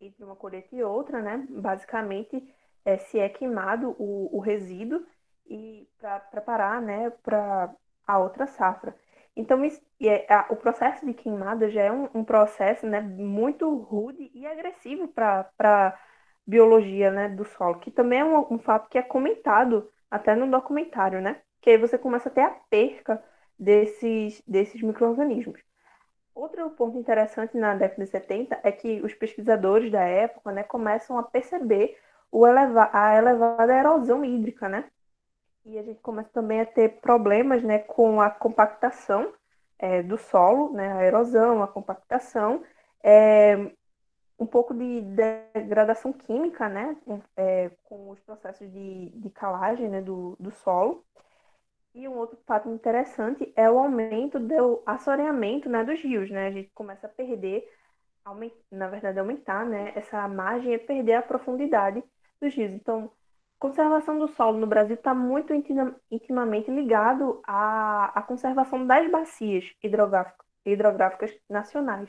entre 0.00 0.24
uma 0.24 0.36
colheita 0.36 0.74
e 0.74 0.82
outra, 0.82 1.20
né, 1.22 1.46
basicamente 1.50 2.42
é, 2.84 2.98
se 2.98 3.18
é 3.18 3.28
queimado 3.28 3.94
o, 3.98 4.36
o 4.36 4.40
resíduo 4.40 5.04
e 5.46 5.88
para 5.98 6.20
preparar, 6.20 6.80
né, 6.82 7.10
para 7.22 7.74
a 8.06 8.18
outra 8.18 8.46
safra. 8.46 8.96
Então, 9.36 9.64
isso, 9.64 9.80
é, 10.02 10.32
a, 10.32 10.46
o 10.50 10.56
processo 10.56 11.04
de 11.06 11.14
queimada 11.14 11.70
já 11.70 11.82
é 11.82 11.92
um, 11.92 12.08
um 12.14 12.24
processo, 12.24 12.86
né, 12.86 13.00
muito 13.00 13.74
rude 13.78 14.30
e 14.34 14.46
agressivo 14.46 15.08
para 15.08 15.50
a 15.60 15.98
biologia, 16.46 17.10
né, 17.10 17.28
do 17.28 17.44
solo, 17.44 17.78
que 17.80 17.90
também 17.90 18.20
é 18.20 18.24
um, 18.24 18.54
um 18.54 18.58
fato 18.58 18.88
que 18.88 18.98
é 18.98 19.02
comentado 19.02 19.90
até 20.10 20.34
no 20.34 20.50
documentário, 20.50 21.20
né? 21.20 21.40
Que 21.60 21.70
aí 21.70 21.78
você 21.78 21.96
começa 21.98 22.28
a 22.28 22.32
ter 22.32 22.42
a 22.42 22.50
perca 22.68 23.22
desses, 23.58 24.42
desses 24.46 24.82
micro-organismos. 24.82 25.60
Outro 26.34 26.70
ponto 26.70 26.98
interessante 26.98 27.56
na 27.56 27.74
década 27.74 28.04
de 28.04 28.10
70 28.10 28.60
é 28.62 28.72
que 28.72 29.00
os 29.02 29.12
pesquisadores 29.14 29.90
da 29.90 30.02
época 30.02 30.52
né, 30.52 30.62
começam 30.62 31.18
a 31.18 31.22
perceber 31.22 31.98
o 32.30 32.46
eleva 32.46 32.88
a 32.92 33.16
elevada 33.16 33.74
erosão 33.74 34.24
hídrica, 34.24 34.68
né? 34.68 34.84
E 35.64 35.78
a 35.78 35.82
gente 35.82 36.00
começa 36.00 36.30
também 36.32 36.60
a 36.60 36.66
ter 36.66 37.00
problemas 37.00 37.62
né, 37.62 37.80
com 37.80 38.20
a 38.20 38.30
compactação 38.30 39.32
é, 39.78 40.02
do 40.02 40.16
solo, 40.16 40.72
né, 40.72 40.92
a 40.92 41.04
erosão, 41.04 41.62
a 41.62 41.68
compactação, 41.68 42.62
é, 43.02 43.70
um 44.40 44.46
pouco 44.46 44.72
de 44.72 45.02
degradação 45.54 46.14
química, 46.14 46.66
né, 46.66 46.96
é, 47.36 47.70
com 47.84 48.08
os 48.08 48.18
processos 48.20 48.72
de, 48.72 49.10
de 49.10 49.28
calagem 49.28 49.86
né, 49.90 50.00
do, 50.00 50.34
do 50.40 50.50
solo. 50.50 51.04
E 51.94 52.08
um 52.08 52.16
outro 52.16 52.38
fato 52.46 52.68
interessante 52.70 53.52
é 53.54 53.70
o 53.70 53.78
aumento 53.78 54.38
do 54.38 54.82
assoreamento 54.86 55.68
né, 55.68 55.84
dos 55.84 56.00
rios. 56.00 56.30
Né? 56.30 56.46
A 56.46 56.50
gente 56.52 56.70
começa 56.70 57.06
a 57.06 57.10
perder, 57.10 57.68
na 58.70 58.88
verdade, 58.88 59.18
aumentar 59.18 59.66
né, 59.66 59.92
essa 59.94 60.26
margem 60.26 60.72
e 60.72 60.78
perder 60.78 61.14
a 61.14 61.22
profundidade 61.22 62.02
dos 62.40 62.54
rios. 62.54 62.72
Então, 62.72 63.10
conservação 63.58 64.18
do 64.18 64.28
solo 64.28 64.56
no 64.56 64.66
Brasil 64.66 64.94
está 64.94 65.12
muito 65.12 65.52
intimamente 66.10 66.70
ligado 66.70 67.42
à, 67.46 68.18
à 68.18 68.22
conservação 68.22 68.86
das 68.86 69.10
bacias 69.10 69.70
hidrográficas, 69.82 70.46
hidrográficas 70.64 71.36
nacionais. 71.48 72.08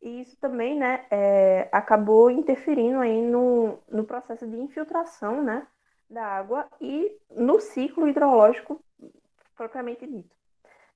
E 0.00 0.22
isso 0.22 0.36
também 0.38 0.78
né, 0.78 1.04
é, 1.10 1.68
acabou 1.72 2.30
interferindo 2.30 2.98
aí 2.98 3.20
no, 3.20 3.78
no 3.88 4.04
processo 4.04 4.46
de 4.46 4.56
infiltração 4.56 5.42
né, 5.42 5.66
da 6.08 6.24
água 6.24 6.68
e 6.80 7.16
no 7.30 7.60
ciclo 7.60 8.08
hidrológico 8.08 8.82
propriamente 9.56 10.06
dito. 10.06 10.34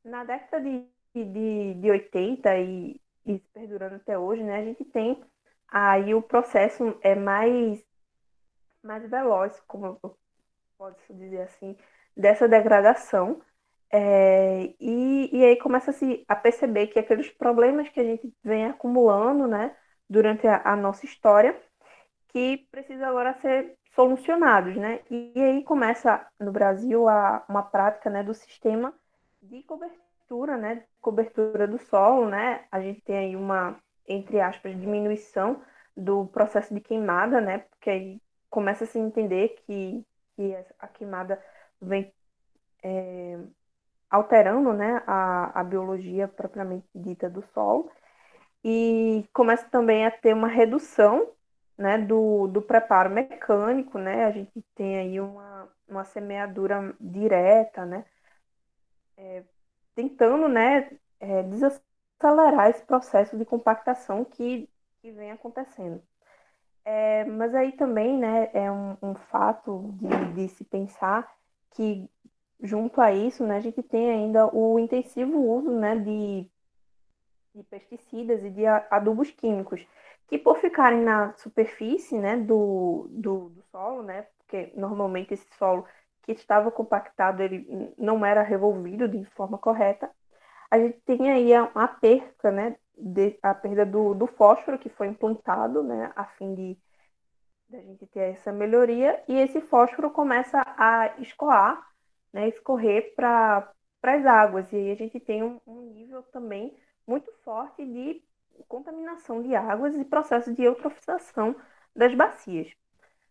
Na 0.05 0.25
década 0.25 0.63
de, 0.63 0.87
de, 1.15 1.75
de 1.75 1.91
80 1.91 2.57
e, 2.59 3.01
e 3.27 3.39
perdurando 3.53 3.97
até 3.97 4.17
hoje, 4.17 4.43
né, 4.43 4.59
a 4.59 4.65
gente 4.65 4.85
tem 4.85 5.21
aí 5.69 6.15
o 6.15 6.23
processo 6.23 6.97
é 7.03 7.15
mais, 7.15 7.85
mais 8.83 9.09
veloz, 9.09 9.59
como 9.67 9.99
eu 10.03 10.17
posso 10.79 11.15
dizer 11.15 11.43
assim, 11.43 11.77
dessa 12.17 12.47
degradação 12.47 13.41
é, 13.93 14.75
e, 14.81 15.31
e 15.37 15.45
aí 15.45 15.57
começa-se 15.57 16.25
a 16.27 16.35
perceber 16.35 16.87
que 16.87 16.99
aqueles 16.99 17.29
problemas 17.31 17.89
que 17.91 18.01
a 18.01 18.05
gente 18.05 18.33
vem 18.43 18.65
acumulando 18.67 19.47
né, 19.47 19.77
durante 20.09 20.47
a, 20.47 20.63
a 20.65 20.75
nossa 20.75 21.05
história, 21.05 21.61
que 22.29 22.67
precisa 22.71 23.07
agora 23.07 23.35
ser 23.41 23.77
solucionados, 23.95 24.75
né? 24.77 25.01
E, 25.11 25.33
e 25.37 25.43
aí 25.43 25.65
começa 25.65 26.27
no 26.41 26.51
Brasil 26.51 27.07
a, 27.07 27.45
uma 27.49 27.63
prática 27.63 28.09
né, 28.09 28.23
do 28.23 28.33
sistema 28.33 28.95
de 29.43 29.63
cobertura, 29.65 30.57
né? 30.57 30.85
Cobertura 31.01 31.69
do 31.69 31.79
solo, 31.79 32.29
né? 32.29 32.65
A 32.73 32.81
gente 32.81 33.03
tem 33.03 33.19
aí 33.19 33.37
uma, 33.37 33.79
entre 34.09 34.41
aspas, 34.41 34.79
diminuição 34.81 35.63
do 35.95 36.27
processo 36.29 36.73
de 36.75 36.81
queimada, 36.81 37.41
né? 37.43 37.59
Porque 37.59 37.91
aí 37.91 38.23
começa 38.49 38.85
a 38.85 38.87
se 38.87 38.99
entender 38.99 39.57
que, 39.67 40.03
que 40.37 40.57
a 40.79 40.89
queimada 40.89 41.43
vem 41.81 42.11
é, 42.83 43.39
alterando 44.13 44.75
né, 44.75 45.03
a, 45.07 45.61
a 45.61 45.65
biologia 45.65 46.29
propriamente 46.29 46.87
dita 46.95 47.31
do 47.31 47.43
solo, 47.55 47.91
e 48.63 49.27
começa 49.33 49.67
também 49.71 50.07
a 50.07 50.11
ter 50.11 50.35
uma 50.35 50.49
redução 50.49 51.29
né, 51.79 51.99
do, 51.99 52.47
do 52.47 52.61
preparo 52.61 53.11
mecânico, 53.11 53.99
né? 53.99 54.27
A 54.27 54.31
gente 54.31 54.63
tem 54.75 54.99
aí 54.99 55.21
uma, 55.21 55.69
uma 55.89 56.05
semeadura 56.05 56.95
direta, 57.01 57.85
né? 57.85 58.05
É, 59.17 59.43
tentando, 59.95 60.49
né, 60.49 60.91
é, 61.19 61.43
desacelerar 61.43 62.71
esse 62.71 62.83
processo 62.85 63.37
de 63.37 63.45
compactação 63.45 64.25
que, 64.25 64.69
que 65.01 65.11
vem 65.11 65.33
acontecendo. 65.33 66.03
É, 66.85 67.25
mas 67.25 67.55
aí 67.55 67.73
também, 67.73 68.19
né, 68.19 68.51
é 68.53 68.71
um, 68.71 68.97
um 69.03 69.15
fato 69.15 69.95
de, 69.95 70.35
de 70.35 70.49
se 70.49 70.65
pensar 70.65 71.33
que 71.71 72.09
junto 72.63 73.01
a 73.01 73.13
isso, 73.13 73.45
né, 73.45 73.57
a 73.57 73.61
gente 73.61 73.83
tem 73.83 74.11
ainda 74.11 74.47
o 74.55 74.79
intensivo 74.79 75.37
uso, 75.39 75.71
né, 75.73 75.97
de, 75.97 76.49
de 77.55 77.63
pesticidas 77.65 78.45
e 78.45 78.51
de 78.51 78.65
adubos 78.67 79.31
químicos, 79.33 79.85
que 80.29 80.39
por 80.39 80.59
ficarem 80.59 81.03
na 81.03 81.35
superfície, 81.37 82.17
né, 82.19 82.37
do, 82.37 83.09
do, 83.11 83.49
do 83.51 83.63
solo, 83.65 84.03
né, 84.05 84.27
porque 84.39 84.73
normalmente 84.77 85.35
esse 85.35 85.47
solo 85.59 85.85
que 86.23 86.33
estava 86.33 86.71
compactado, 86.71 87.43
ele 87.43 87.93
não 87.99 88.25
era 88.25 88.43
revolvido 88.43 89.09
de 89.09 89.25
forma 89.25 89.59
correta, 89.59 90.09
a 90.71 90.79
gente 90.79 91.01
tem 91.01 91.31
aí 91.31 91.53
a, 91.53 91.65
a 91.75 91.89
perca, 91.89 92.53
né, 92.53 92.77
de, 92.97 93.37
a 93.43 93.53
perda 93.55 93.85
do, 93.85 94.15
do 94.15 94.27
fósforo 94.29 94.79
que 94.79 94.89
foi 94.89 95.09
implantado, 95.09 95.83
né, 95.83 96.13
a 96.15 96.25
fim 96.25 96.55
de, 96.55 96.79
a 97.73 97.81
gente 97.81 98.07
ter 98.07 98.21
essa 98.21 98.53
melhoria, 98.53 99.21
e 99.27 99.35
esse 99.35 99.61
fósforo 99.63 100.11
começa 100.11 100.63
a 100.79 101.13
escoar 101.19 101.92
né, 102.33 102.49
escorrer 102.49 103.15
para 103.15 103.73
as 104.03 104.27
águas. 104.27 104.73
E 104.73 104.77
aí 104.77 104.91
a 104.91 104.95
gente 104.95 105.21
tem 105.21 105.43
um, 105.43 105.61
um, 105.67 105.83
nível 105.93 106.23
também 106.25 106.77
muito 107.07 107.31
forte 107.45 107.85
de 107.85 108.23
contaminação 108.69 109.43
de 109.43 109.55
águas 109.55 109.97
e 109.97 110.05
processo 110.05 110.53
de 110.55 110.63
eutrofização 110.63 111.55
das 111.95 112.15
bacias. 112.15 112.73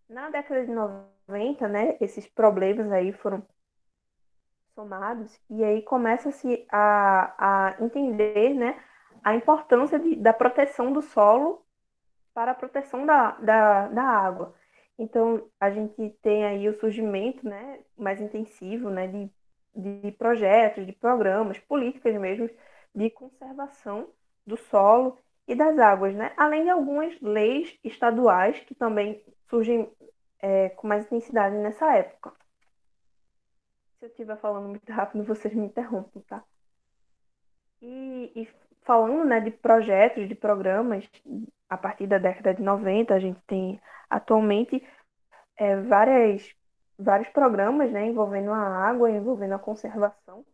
Na 0.10 0.30
década 0.30 0.66
de 0.66 0.72
90, 0.72 1.68
né, 1.68 1.98
esses 2.02 2.28
problemas 2.28 2.92
aí 2.92 3.14
foram 3.14 3.46
somados 4.76 5.40
e 5.50 5.64
aí 5.64 5.82
começa-se 5.82 6.66
a, 6.70 7.34
a 7.38 7.84
entender 7.84 8.54
né, 8.54 8.82
a 9.24 9.36
importância 9.36 10.00
de, 10.00 10.16
da 10.16 10.34
proteção 10.34 10.92
do 10.92 11.02
solo 11.02 11.66
para 12.34 12.52
a 12.52 12.56
proteção 12.56 13.06
da, 13.06 13.32
da, 13.32 13.88
da 13.88 14.04
água. 14.04 14.54
Então, 15.02 15.50
a 15.60 15.72
gente 15.72 16.12
tem 16.22 16.46
aí 16.46 16.70
o 16.70 16.80
surgimento 16.80 17.44
né, 17.44 17.80
mais 17.98 18.22
intensivo 18.22 18.92
né, 18.92 19.08
de, 19.08 19.32
de 19.76 20.12
projetos, 20.12 20.86
de 20.86 20.94
programas, 20.94 21.58
políticas 21.58 22.14
mesmo, 22.20 22.48
de 22.94 23.10
conservação 23.10 24.10
do 24.46 24.56
solo 24.56 25.18
e 25.48 25.56
das 25.56 25.80
águas, 25.80 26.14
né? 26.14 26.32
além 26.38 26.66
de 26.66 26.70
algumas 26.70 27.20
leis 27.20 27.76
estaduais 27.84 28.60
que 28.60 28.76
também 28.76 29.26
surgem 29.50 29.92
é, 30.38 30.70
com 30.70 30.86
mais 30.88 31.04
intensidade 31.06 31.58
nessa 31.58 31.92
época. 31.98 32.32
Se 33.98 34.06
eu 34.06 34.10
estiver 34.10 34.38
falando 34.38 34.70
muito 34.70 34.92
rápido, 34.92 35.24
vocês 35.24 35.52
me 35.56 35.66
interrompam, 35.66 36.22
tá? 36.28 36.44
E, 37.82 38.32
e 38.36 38.48
falando 38.84 39.26
né, 39.26 39.40
de 39.40 39.50
projetos, 39.50 40.30
de 40.30 40.36
programas, 40.36 41.10
a 41.72 41.78
partir 41.78 42.06
da 42.06 42.18
década 42.18 42.54
de 42.54 42.62
90, 42.62 43.14
a 43.14 43.20
gente 43.20 43.40
tem 43.48 43.80
atualmente 44.10 44.86
é, 45.56 45.78
várias, 45.78 46.54
vários 47.00 47.30
programas 47.30 47.90
né, 47.90 48.06
envolvendo 48.08 48.52
a 48.52 48.58
água, 48.58 49.10
envolvendo 49.10 49.54
a 49.54 49.60
conservação 49.60 50.46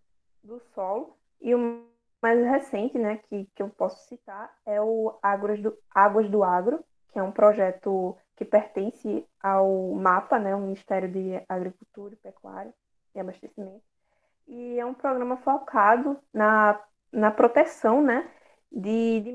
do 0.43 0.61
solo. 0.75 1.17
E 1.41 1.55
o 1.55 1.83
mais 2.21 2.39
recente 2.45 2.99
né, 2.99 3.19
que, 3.27 3.49
que 3.55 3.63
eu 3.63 3.69
posso 3.69 4.07
citar 4.07 4.53
é 4.63 4.79
o 4.79 5.17
Águas 5.23 5.59
do, 5.59 5.75
Águas 5.89 6.29
do 6.29 6.43
Agro, 6.43 6.85
que 7.11 7.17
é 7.17 7.23
um 7.23 7.31
projeto 7.31 8.15
que 8.35 8.45
pertence 8.45 9.25
ao 9.41 9.95
MAPA, 9.95 10.37
né, 10.37 10.55
o 10.55 10.59
Ministério 10.59 11.11
de 11.11 11.41
Agricultura 11.49 12.13
e 12.13 12.17
Pecuária 12.17 12.73
e 13.15 13.19
Abastecimento. 13.19 13.81
E 14.47 14.79
é 14.79 14.85
um 14.85 14.93
programa 14.93 15.37
focado 15.37 16.19
na, 16.31 16.79
na 17.11 17.31
proteção 17.31 18.03
né, 18.03 18.29
de, 18.71 19.19
de 19.21 19.31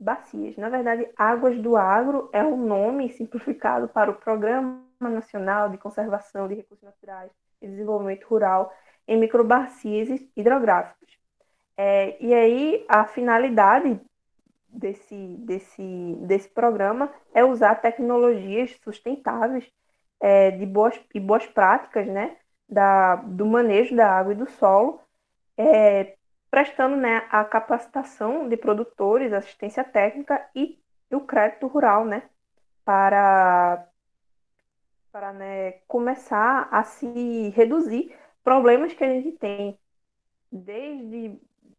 microbacias. 0.00 0.56
Na 0.56 0.68
verdade, 0.68 1.08
Águas 1.16 1.58
do 1.58 1.76
Agro 1.76 2.28
é 2.32 2.42
um 2.42 2.56
nome 2.56 3.12
simplificado 3.12 3.88
para 3.88 4.10
o 4.10 4.14
Programa 4.14 4.82
Nacional 4.98 5.68
de 5.68 5.78
Conservação 5.78 6.48
de 6.48 6.54
Recursos 6.54 6.84
Naturais 6.84 7.30
e 7.60 7.68
Desenvolvimento 7.68 8.24
Rural 8.24 8.72
em 9.06 9.18
microbacias 9.18 10.08
hidrográficas. 10.34 11.10
É, 11.76 12.16
e 12.22 12.34
aí, 12.34 12.84
a 12.88 13.04
finalidade 13.04 14.00
desse, 14.68 15.36
desse, 15.38 16.16
desse 16.22 16.48
programa 16.48 17.10
é 17.34 17.44
usar 17.44 17.76
tecnologias 17.76 18.78
sustentáveis 18.82 19.70
é, 20.20 20.50
de 20.50 20.66
boas, 20.66 20.98
e 21.14 21.20
boas 21.20 21.46
práticas 21.46 22.06
né, 22.06 22.36
da, 22.68 23.16
do 23.16 23.46
manejo 23.46 23.96
da 23.96 24.10
água 24.10 24.32
e 24.32 24.36
do 24.36 24.48
solo, 24.50 25.00
é, 25.56 26.16
prestando 26.50 26.96
né, 26.96 27.26
a 27.30 27.44
capacitação 27.44 28.48
de 28.48 28.56
produtores, 28.56 29.32
assistência 29.32 29.84
técnica 29.84 30.44
e 30.54 30.78
o 31.12 31.20
crédito 31.20 31.66
rural, 31.66 32.04
né, 32.04 32.28
para, 32.84 33.86
para 35.12 35.32
né, 35.32 35.72
começar 35.86 36.68
a 36.70 36.82
se 36.82 37.50
reduzir 37.50 38.14
problemas 38.42 38.92
que 38.92 39.04
a 39.04 39.08
gente 39.08 39.32
tem 39.32 39.78
desde 40.50 41.38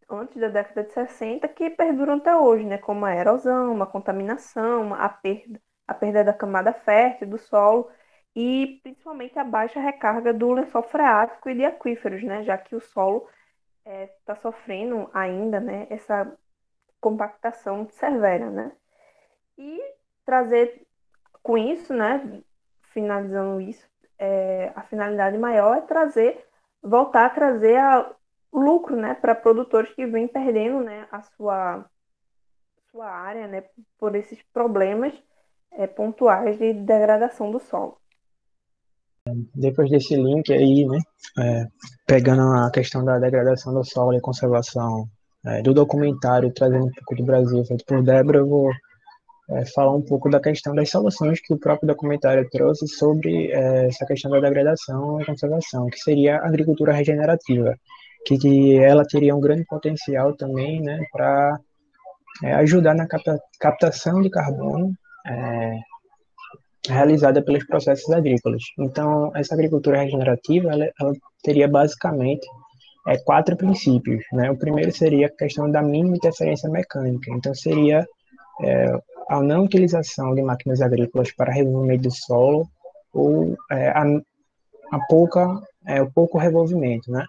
antes 0.10 0.40
da 0.40 0.50
década 0.50 0.84
de 0.84 0.94
60 0.94 1.48
que 1.50 1.70
perduram 1.70 2.16
até 2.16 2.36
hoje, 2.36 2.66
né, 2.66 2.78
como 2.78 3.06
a 3.06 3.16
erosão, 3.16 3.82
a 3.82 3.88
contaminação, 3.88 4.94
a 4.94 5.10
perda, 5.10 5.62
a 5.88 5.94
perda 5.94 6.24
da 6.24 6.34
camada 6.34 6.74
fértil 6.74 7.28
do 7.30 7.38
solo 7.38 7.90
e 8.36 8.80
principalmente 8.84 9.38
a 9.40 9.44
baixa 9.44 9.80
recarga 9.80 10.34
do 10.34 10.52
lençol 10.54 10.84
freático 10.84 11.50
e 11.50 11.56
de 11.56 11.66
aquíferos, 11.66 12.24
né, 12.24 12.44
já 12.44 12.58
que 12.58 12.76
o 12.76 12.82
solo 12.82 13.28
está 13.86 13.92
é, 13.92 14.08
tá 14.26 14.36
sofrendo 14.36 15.10
ainda, 15.14 15.60
né, 15.60 15.88
essa 15.90 16.32
compactação 17.00 17.88
severa, 17.90 18.50
né, 18.50 18.72
e 19.58 19.82
trazer 20.26 20.86
com 21.42 21.58
isso, 21.58 21.94
né, 21.94 22.42
finalizando 22.94 23.60
isso, 23.62 23.88
é, 24.18 24.72
a 24.76 24.84
finalidade 24.84 25.38
maior 25.38 25.78
é 25.78 25.82
trazer, 25.82 26.48
voltar 26.82 27.26
a 27.26 27.30
trazer 27.30 27.78
a, 27.78 28.14
lucro, 28.52 28.96
né, 28.96 29.14
para 29.16 29.34
produtores 29.34 29.94
que 29.94 30.06
vêm 30.06 30.28
perdendo, 30.28 30.84
né, 30.84 31.08
a 31.12 31.22
sua 31.22 31.86
sua 32.92 33.10
área, 33.10 33.48
né, 33.48 33.64
por 33.98 34.16
esses 34.16 34.42
problemas 34.52 35.14
é, 35.72 35.88
pontuais 35.88 36.58
de 36.58 36.74
degradação 36.74 37.50
do 37.50 37.60
solo. 37.60 38.01
Depois 39.56 39.90
desse 39.90 40.16
link 40.16 40.52
aí, 40.52 40.86
né, 40.86 40.98
é, 41.40 41.66
pegando 42.08 42.42
a 42.42 42.72
questão 42.72 43.06
da 43.06 43.20
degradação 43.20 43.72
do 43.72 43.84
solo 43.84 44.16
e 44.16 44.22
conservação 44.22 45.08
é, 45.46 45.62
do 45.62 45.74
documentário 45.74 46.52
trazendo 46.52 46.86
um 46.86 46.92
pouco 46.92 47.16
do 47.16 47.24
Brasil 47.24 47.64
feito 47.66 47.86
por 47.86 48.04
Débora, 48.04 48.40
eu 48.40 48.48
vou 48.48 48.72
é, 49.52 49.66
falar 49.66 49.96
um 49.96 50.02
pouco 50.02 50.28
da 50.28 50.40
questão 50.40 50.74
das 50.74 50.90
soluções 50.90 51.40
que 51.40 51.54
o 51.54 51.60
próprio 51.60 51.88
documentário 51.88 52.50
trouxe 52.50 52.88
sobre 52.88 53.52
é, 53.52 53.88
essa 53.88 54.06
questão 54.08 54.32
da 54.32 54.40
degradação 54.40 55.22
e 55.22 55.26
conservação, 55.26 55.86
que 55.88 56.00
seria 56.00 56.38
a 56.38 56.48
agricultura 56.48 56.92
regenerativa, 56.92 57.76
que, 58.26 58.40
que 58.40 58.78
ela 58.80 59.06
teria 59.06 59.36
um 59.36 59.42
grande 59.42 59.66
potencial 59.66 60.36
também 60.36 60.82
né, 60.82 61.00
para 61.12 61.60
é, 62.44 62.54
ajudar 62.56 62.96
na 62.96 63.08
capta, 63.08 63.40
captação 63.60 64.20
de 64.20 64.32
carbono 64.32 64.96
é, 65.28 65.78
realizada 66.88 67.42
pelos 67.42 67.66
processos 67.66 68.10
agrícolas. 68.12 68.64
Então, 68.80 69.32
essa 69.36 69.54
agricultura 69.54 70.02
regenerativa, 70.02 70.72
ela, 70.72 70.90
ela 71.00 71.14
teria 71.44 71.68
basicamente 71.68 72.48
é, 73.08 73.18
quatro 73.18 73.56
princípios. 73.56 74.24
Né? 74.34 74.50
O 74.50 74.58
primeiro 74.58 74.92
seria 74.92 75.28
a 75.28 75.32
questão 75.32 75.70
da 75.70 75.82
mínima 75.82 76.16
interferência 76.16 76.70
mecânica. 76.70 77.32
Então, 77.32 77.54
seria 77.54 78.06
é, 78.64 79.00
a 79.30 79.42
não 79.42 79.64
utilização 79.64 80.34
de 80.34 80.42
máquinas 80.42 80.82
agrícolas 80.82 81.32
para 81.32 81.54
revolvimento 81.54 82.04
do 82.04 82.12
solo 82.12 82.68
ou 83.14 83.56
é, 83.72 83.90
a, 83.90 84.04
a, 84.92 85.00
pouca, 85.08 85.62
é, 85.86 86.02
o 86.02 86.12
pouco 86.12 86.38
revolvimento. 86.38 87.12
Né? 87.12 87.26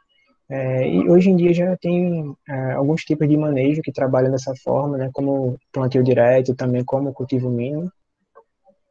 É, 0.49 0.89
e 0.89 1.09
hoje 1.09 1.31
em 1.31 1.37
dia 1.37 1.53
já 1.53 1.77
tem 1.77 2.35
é, 2.49 2.73
alguns 2.73 3.03
tipos 3.03 3.29
de 3.29 3.37
manejo 3.37 3.83
que 3.83 3.93
trabalham 3.93 4.31
dessa 4.31 4.55
forma, 4.63 4.99
né, 4.99 5.11
como 5.13 5.59
plantio 5.73 6.03
direto, 6.03 6.55
também 6.55 6.85
como 6.85 7.13
cultivo 7.13 7.51
mínimo. 7.51 7.91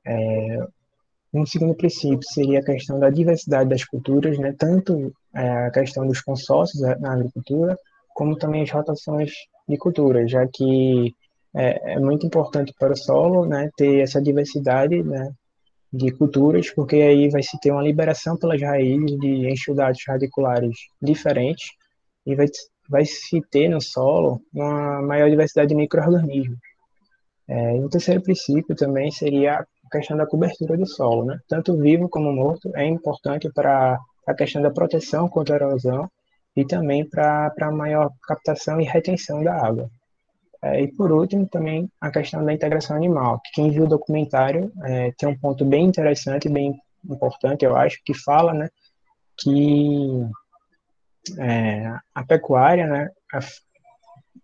É, 0.06 0.60
um 1.34 1.46
segundo 1.46 1.76
princípio 1.76 2.24
seria 2.24 2.60
a 2.60 2.66
questão 2.66 3.00
da 3.00 3.10
diversidade 3.10 3.70
das 3.70 3.86
culturas, 3.86 4.38
né, 4.38 4.54
tanto 4.58 5.14
é, 5.34 5.68
a 5.68 5.72
questão 5.72 6.06
dos 6.06 6.22
consórcios 6.22 6.82
na 7.00 7.14
agricultura, 7.14 7.78
como 8.14 8.36
também 8.36 8.64
as 8.64 8.72
rotações 8.72 9.32
de 9.68 9.78
culturas, 9.78 10.30
já 10.30 10.46
que 10.48 11.16
é, 11.56 11.94
é 11.94 12.00
muito 12.00 12.26
importante 12.26 12.74
para 12.78 12.94
o 12.94 12.98
solo 12.98 13.46
né, 13.46 13.70
ter 13.78 14.02
essa 14.02 14.22
diversidade 14.22 15.02
né, 15.04 15.32
de 15.92 16.12
culturas, 16.12 16.70
porque 16.72 16.98
aí 16.98 17.30
vai 17.30 17.44
se 17.44 17.60
ter 17.60 17.72
uma 17.72 17.84
liberação 17.84 18.38
pelas 18.38 18.62
raízes 18.62 19.18
de 19.20 19.50
enxugados 19.50 20.02
radiculares 20.08 20.76
diferentes 21.02 21.70
e 22.26 22.36
vai, 22.36 22.48
vai 22.90 23.06
se 23.06 23.42
ter 23.50 23.70
no 23.70 23.82
solo 23.82 24.42
uma 24.54 25.02
maior 25.02 25.30
diversidade 25.30 25.70
de 25.70 25.76
micro-organismos. 25.76 26.58
É, 27.48 27.78
e 27.78 27.80
o 27.82 27.90
terceiro 27.90 28.22
princípio 28.22 28.76
também 28.76 29.12
seria 29.12 29.66
questão 29.92 30.18
da 30.18 30.26
cobertura 30.26 30.78
do 30.78 30.86
solo, 30.86 31.26
né? 31.26 31.40
Tanto 31.48 31.78
vivo 31.78 32.10
como 32.10 32.32
morto 32.32 32.72
é 32.76 32.86
importante 32.86 33.52
para 33.54 34.00
a 34.26 34.34
questão 34.34 34.62
da 34.62 34.72
proteção 34.72 35.28
contra 35.28 35.56
a 35.56 35.58
erosão 35.58 36.10
e 36.56 36.66
também 36.66 37.08
para 37.08 37.54
a 37.62 37.72
maior 37.72 38.12
captação 38.24 38.80
e 38.80 38.86
retenção 38.86 39.44
da 39.44 39.54
água. 39.54 39.90
É, 40.64 40.82
e 40.82 40.88
por 40.92 41.12
último, 41.12 41.48
também 41.48 41.90
a 42.00 42.12
questão 42.12 42.46
da 42.46 42.54
integração 42.54 42.96
animal, 42.96 43.40
que 43.44 43.52
quem 43.54 43.72
viu 43.72 43.86
o 43.86 43.90
documentário 43.90 44.72
é, 44.84 45.12
tem 45.18 45.28
um 45.28 45.38
ponto 45.38 45.66
bem 45.66 45.86
interessante, 45.86 46.48
bem 46.48 46.80
importante, 47.04 47.66
eu 47.66 47.76
acho, 47.76 48.00
que 48.06 48.14
fala, 48.14 48.54
né, 48.54 48.70
que 49.38 50.24
é, 51.40 51.96
a 52.14 52.24
pecuária, 52.24 52.86
né, 52.86 53.10
a, 53.34 53.40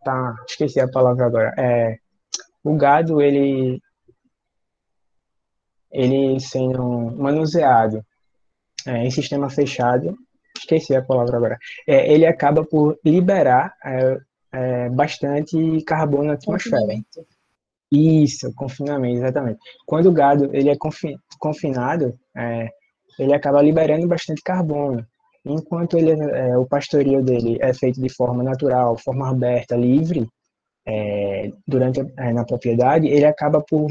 tá, 0.03 0.36
esqueci 0.47 0.79
a 0.79 0.89
palavra 0.89 1.25
agora, 1.27 1.53
é, 1.55 1.97
o 2.63 2.75
gado, 2.75 3.21
ele 3.21 3.79
ele 5.91 6.39
sendo 6.39 6.84
manuseado 7.15 8.04
é, 8.86 9.06
em 9.06 9.12
sistema 9.12 9.50
fechado, 9.50 10.15
esqueci 10.58 10.95
a 10.95 11.02
palavra 11.02 11.38
agora, 11.38 11.58
é, 11.88 12.12
ele 12.12 12.26
acaba 12.26 12.63
por 12.63 12.97
liberar 13.04 13.73
é, 13.86 14.17
é 14.54 14.89
bastante 14.89 15.82
carbono 15.86 16.26
na 16.26 16.34
atmosfera. 16.34 16.93
Isso, 17.91 18.54
confinamento, 18.54 19.17
exatamente. 19.17 19.60
Quando 19.86 20.08
o 20.08 20.12
gado 20.12 20.50
ele 20.54 20.69
é 20.69 20.76
confi 20.76 21.15
confinado, 21.39 22.17
é, 22.36 22.69
ele 23.19 23.34
acaba 23.34 23.62
liberando 23.62 24.08
bastante 24.08 24.41
carbono. 24.41 25.06
Enquanto 25.45 25.97
ele, 25.97 26.12
é, 26.12 26.58
o 26.58 26.65
pastoreio 26.65 27.23
dele 27.23 27.58
é 27.62 27.73
feito 27.73 28.02
de 28.02 28.10
forma 28.10 28.43
natural, 28.43 28.97
forma 28.97 29.30
aberta, 29.30 29.76
livre, 29.76 30.28
durante 31.67 32.02
na 32.34 32.45
propriedade, 32.45 33.08
ele 33.08 33.26
acaba 33.26 33.62
por 33.62 33.89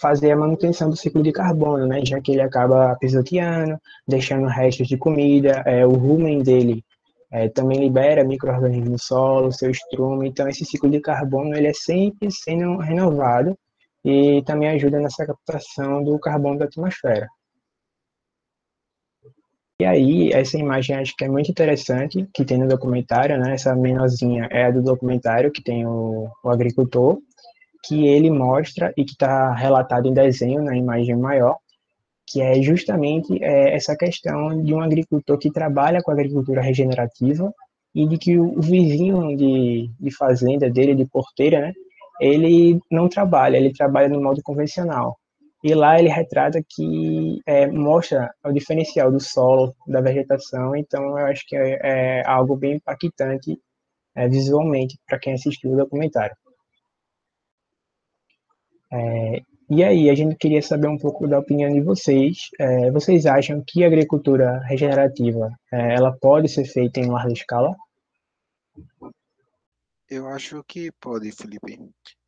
fazer 0.00 0.32
a 0.32 0.36
manutenção 0.36 0.88
do 0.88 0.96
ciclo 0.96 1.22
de 1.22 1.32
carbono, 1.32 1.86
né? 1.86 2.00
Já 2.04 2.20
que 2.20 2.32
ele 2.32 2.40
acaba 2.40 2.96
pisoteando, 2.96 3.78
deixando 4.06 4.46
restos 4.46 4.88
de 4.88 4.96
comida, 4.96 5.62
é, 5.66 5.86
o 5.86 5.92
rumen 5.92 6.42
dele 6.42 6.84
é, 7.30 7.48
também 7.48 7.78
libera 7.78 8.24
micro-organismos 8.24 8.90
no 8.90 8.98
solo, 8.98 9.52
seu 9.52 9.70
estrume, 9.70 10.28
então 10.28 10.48
esse 10.48 10.64
ciclo 10.64 10.90
de 10.90 11.00
carbono 11.00 11.54
ele 11.54 11.68
é 11.68 11.72
sempre 11.74 12.30
sendo 12.30 12.76
renovado 12.78 13.56
e 14.04 14.42
também 14.44 14.68
ajuda 14.70 14.98
nessa 14.98 15.26
captação 15.26 16.02
do 16.02 16.18
carbono 16.18 16.58
da 16.58 16.64
atmosfera. 16.64 17.28
E 19.80 19.84
aí, 19.86 20.30
essa 20.30 20.58
imagem 20.58 20.94
acho 20.96 21.16
que 21.16 21.24
é 21.24 21.28
muito 21.28 21.50
interessante, 21.50 22.28
que 22.34 22.44
tem 22.44 22.58
no 22.58 22.68
documentário, 22.68 23.38
né? 23.38 23.54
Essa 23.54 23.74
menorzinha 23.74 24.46
é 24.50 24.66
a 24.66 24.70
do 24.70 24.82
documentário, 24.82 25.50
que 25.50 25.62
tem 25.62 25.86
o, 25.86 26.28
o 26.44 26.50
agricultor, 26.50 27.18
que 27.84 28.06
ele 28.06 28.30
mostra 28.30 28.92
e 28.96 29.04
que 29.04 29.12
está 29.12 29.52
relatado 29.54 30.06
em 30.06 30.14
desenho 30.14 30.62
na 30.62 30.76
imagem 30.76 31.16
maior, 31.16 31.56
que 32.26 32.40
é 32.40 32.60
justamente 32.62 33.42
é, 33.42 33.74
essa 33.74 33.96
questão 33.96 34.62
de 34.62 34.72
um 34.72 34.80
agricultor 34.80 35.38
que 35.38 35.50
trabalha 35.50 36.02
com 36.02 36.10
agricultura 36.10 36.60
regenerativa 36.60 37.52
e 37.94 38.06
de 38.06 38.18
que 38.18 38.38
o, 38.38 38.60
vizinho 38.60 39.36
de, 39.36 39.90
de 39.98 40.16
fazenda 40.16 40.70
dele, 40.70 40.94
de 40.94 41.04
porteira, 41.06 41.60
né, 41.60 41.72
ele 42.20 42.78
não 42.90 43.08
trabalha, 43.08 43.56
ele 43.56 43.72
trabalha 43.72 44.08
no 44.08 44.22
modo 44.22 44.40
convencional. 44.42 45.18
E 45.62 45.74
lá 45.74 45.98
ele 45.98 46.08
retrata 46.08 46.62
que 46.66 47.40
é, 47.44 47.66
mostra 47.66 48.32
o 48.44 48.52
diferencial 48.52 49.10
do 49.10 49.20
solo, 49.20 49.74
da 49.86 50.00
vegetação, 50.00 50.74
então 50.76 51.18
eu 51.18 51.26
acho 51.26 51.44
que 51.46 51.56
é, 51.56 51.78
é 51.82 52.26
algo 52.26 52.56
bem 52.56 52.74
impactante 52.76 53.58
é, 54.14 54.28
visualmente 54.28 54.98
para 55.06 55.18
quem 55.18 55.34
assistiu 55.34 55.72
o 55.72 55.76
documentário. 55.76 56.34
É, 58.92 59.42
e 59.72 59.84
aí, 59.84 60.10
a 60.10 60.14
gente 60.16 60.34
queria 60.34 60.60
saber 60.60 60.88
um 60.88 60.98
pouco 60.98 61.28
da 61.28 61.38
opinião 61.38 61.72
de 61.72 61.80
vocês. 61.80 62.48
É, 62.58 62.90
vocês 62.90 63.24
acham 63.24 63.62
que 63.64 63.84
a 63.84 63.86
agricultura 63.86 64.58
regenerativa 64.64 65.56
é, 65.72 65.94
ela 65.94 66.12
pode 66.12 66.48
ser 66.48 66.64
feita 66.64 66.98
em 66.98 67.06
larga 67.06 67.32
escala? 67.32 67.76
Eu 70.08 70.26
acho 70.26 70.64
que 70.64 70.90
pode, 71.00 71.30
Felipe. 71.30 71.78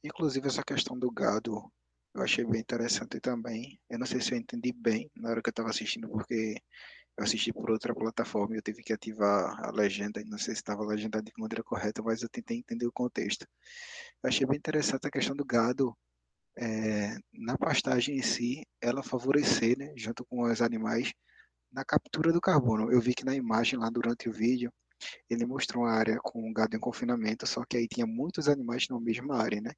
Inclusive, 0.05 0.46
essa 0.46 0.62
questão 0.62 0.96
do 0.96 1.11
gado, 1.11 1.68
eu 2.14 2.22
achei 2.22 2.44
bem 2.44 2.61
interessante 2.61 3.18
também. 3.18 3.77
Eu 3.90 3.98
não 3.98 4.07
sei 4.07 4.20
se 4.20 4.33
eu 4.33 4.38
entendi 4.38 4.72
bem 4.72 5.11
na 5.16 5.31
hora 5.31 5.42
que 5.42 5.48
eu 5.48 5.53
estava 5.53 5.70
assistindo, 5.70 6.09
porque 6.09 6.55
eu 7.18 7.25
assisti 7.25 7.53
por 7.53 7.72
outra 7.72 7.92
plataforma 7.92 8.55
e 8.55 8.59
eu 8.59 8.62
tive 8.62 8.85
que 8.85 8.92
ativar 8.92 9.59
a 9.64 9.72
legenda, 9.72 10.22
não 10.27 10.38
sei 10.38 10.55
se 10.55 10.61
estava 10.61 10.85
legendado 10.85 11.25
de 11.25 11.33
maneira 11.37 11.64
correta, 11.64 12.03
mas 12.05 12.22
eu 12.22 12.29
tentei 12.29 12.59
entender 12.59 12.87
o 12.87 12.92
contexto. 12.92 13.46
Eu 14.22 14.29
achei 14.29 14.46
bem 14.46 14.59
interessante 14.59 15.09
a 15.09 15.11
questão 15.11 15.35
do 15.35 15.44
gado, 15.44 15.92
é, 16.57 17.17
na 17.33 17.57
pastagem 17.57 18.17
em 18.17 18.23
si, 18.23 18.62
ela 18.81 19.03
favorecer, 19.03 19.77
né, 19.79 19.93
junto 19.97 20.25
com 20.25 20.43
os 20.43 20.61
animais, 20.61 21.12
na 21.73 21.85
captura 21.85 22.33
do 22.33 22.41
carbono. 22.41 22.93
Eu 22.93 23.01
vi 23.01 23.15
que 23.15 23.25
na 23.25 23.35
imagem 23.35 23.79
lá 23.79 23.88
durante 23.91 24.29
o 24.29 24.33
vídeo, 24.33 24.73
ele 25.29 25.47
mostrou 25.47 25.85
uma 25.85 25.93
área 25.93 26.19
com 26.23 26.53
gado 26.53 26.77
em 26.77 26.81
confinamento, 26.81 27.47
só 27.47 27.65
que 27.65 27.77
aí 27.77 27.88
tinha 27.88 28.07
muitos 28.07 28.49
animais 28.49 28.87
na 28.88 29.01
mesma 29.01 29.37
área, 29.37 29.61
né? 29.61 29.73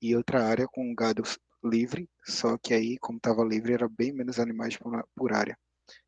E 0.00 0.14
outra 0.14 0.44
área 0.46 0.66
com 0.68 0.94
gado 0.94 1.22
livre, 1.64 2.08
só 2.24 2.56
que 2.58 2.74
aí, 2.74 2.98
como 2.98 3.18
estava 3.18 3.44
livre, 3.44 3.72
era 3.72 3.88
bem 3.88 4.12
menos 4.12 4.38
animais 4.38 4.76
por, 4.76 5.06
por 5.14 5.32
área. 5.32 5.58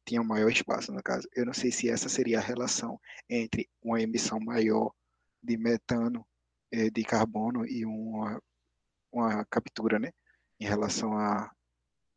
Tinha 0.06 0.20
um 0.20 0.24
maior 0.24 0.50
espaço, 0.50 0.92
no 0.92 1.02
caso. 1.02 1.28
Eu 1.34 1.46
não 1.46 1.52
sei 1.52 1.70
se 1.70 1.88
essa 1.88 2.08
seria 2.08 2.38
a 2.38 2.42
relação 2.42 3.00
entre 3.28 3.68
uma 3.82 4.00
emissão 4.00 4.38
maior 4.40 4.92
de 5.42 5.56
metano, 5.56 6.26
eh, 6.72 6.90
de 6.90 7.04
carbono 7.04 7.66
e 7.66 7.84
uma, 7.84 8.40
uma 9.12 9.44
captura, 9.46 9.98
né? 9.98 10.10
Em 10.60 10.64
relação 10.64 11.16
a 11.16 11.50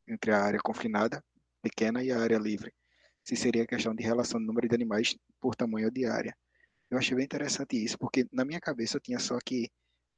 entre 0.07 0.31
a 0.31 0.41
área 0.41 0.59
confinada, 0.59 1.23
pequena, 1.61 2.03
e 2.03 2.11
a 2.11 2.19
área 2.19 2.37
livre. 2.37 2.73
Se 3.23 3.35
seria 3.35 3.67
questão 3.67 3.95
de 3.95 4.03
relação 4.03 4.39
do 4.39 4.45
número 4.45 4.67
de 4.67 4.75
animais 4.75 5.15
por 5.39 5.55
tamanho 5.55 5.91
de 5.91 6.05
área. 6.05 6.35
Eu 6.89 6.97
achei 6.97 7.15
bem 7.15 7.23
interessante 7.23 7.81
isso, 7.81 7.97
porque 7.97 8.27
na 8.31 8.43
minha 8.43 8.59
cabeça 8.59 8.97
eu 8.97 9.01
tinha 9.01 9.19
só 9.19 9.37
que 9.39 9.69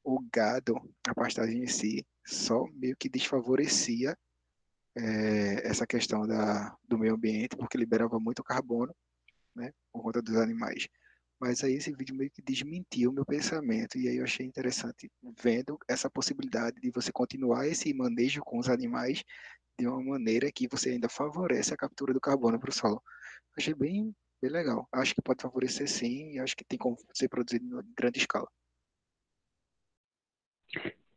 o 0.03 0.19
gado, 0.33 0.75
a 1.07 1.13
pastagem 1.13 1.63
em 1.63 1.67
si, 1.67 2.05
só 2.25 2.65
meio 2.73 2.95
que 2.97 3.07
desfavorecia 3.07 4.17
é, 4.95 5.67
essa 5.67 5.85
questão 5.85 6.25
da, 6.27 6.75
do 6.87 6.97
meio 6.97 7.13
ambiente, 7.13 7.55
porque 7.55 7.77
liberava 7.77 8.19
muito 8.19 8.43
carbono, 8.43 8.93
né, 9.55 9.71
por 9.91 10.01
conta 10.01 10.21
dos 10.21 10.35
animais. 10.37 10.87
Mas 11.43 11.61
aí 11.61 11.73
esse 11.73 11.91
vídeo 11.91 12.15
meio 12.15 12.31
que 12.31 12.41
desmentiu 12.41 13.11
o 13.11 13.13
meu 13.13 13.25
pensamento, 13.25 13.97
e 13.97 14.07
aí 14.07 14.15
eu 14.15 14.23
achei 14.23 14.45
interessante 14.45 15.11
vendo 15.43 15.77
essa 15.89 16.09
possibilidade 16.09 16.79
de 16.79 16.89
você 16.89 17.11
continuar 17.11 17.67
esse 17.67 17.93
manejo 17.93 18.41
com 18.45 18.59
os 18.59 18.69
animais 18.69 19.25
de 19.77 19.85
uma 19.85 20.01
maneira 20.01 20.49
que 20.53 20.69
você 20.69 20.91
ainda 20.91 21.09
favorece 21.09 21.73
a 21.73 21.77
captura 21.77 22.13
do 22.13 22.21
carbono 22.21 22.57
para 22.57 22.69
o 22.69 22.73
solo. 22.73 23.03
Achei 23.57 23.73
bem, 23.73 24.15
bem 24.41 24.51
legal. 24.51 24.87
Acho 24.89 25.13
que 25.13 25.21
pode 25.21 25.41
favorecer 25.41 25.89
sim, 25.89 26.31
e 26.31 26.39
acho 26.39 26.55
que 26.55 26.63
tem 26.63 26.79
como 26.79 26.95
ser 27.13 27.27
produzido 27.27 27.65
em 27.65 27.93
grande 27.93 28.19
escala. 28.19 28.47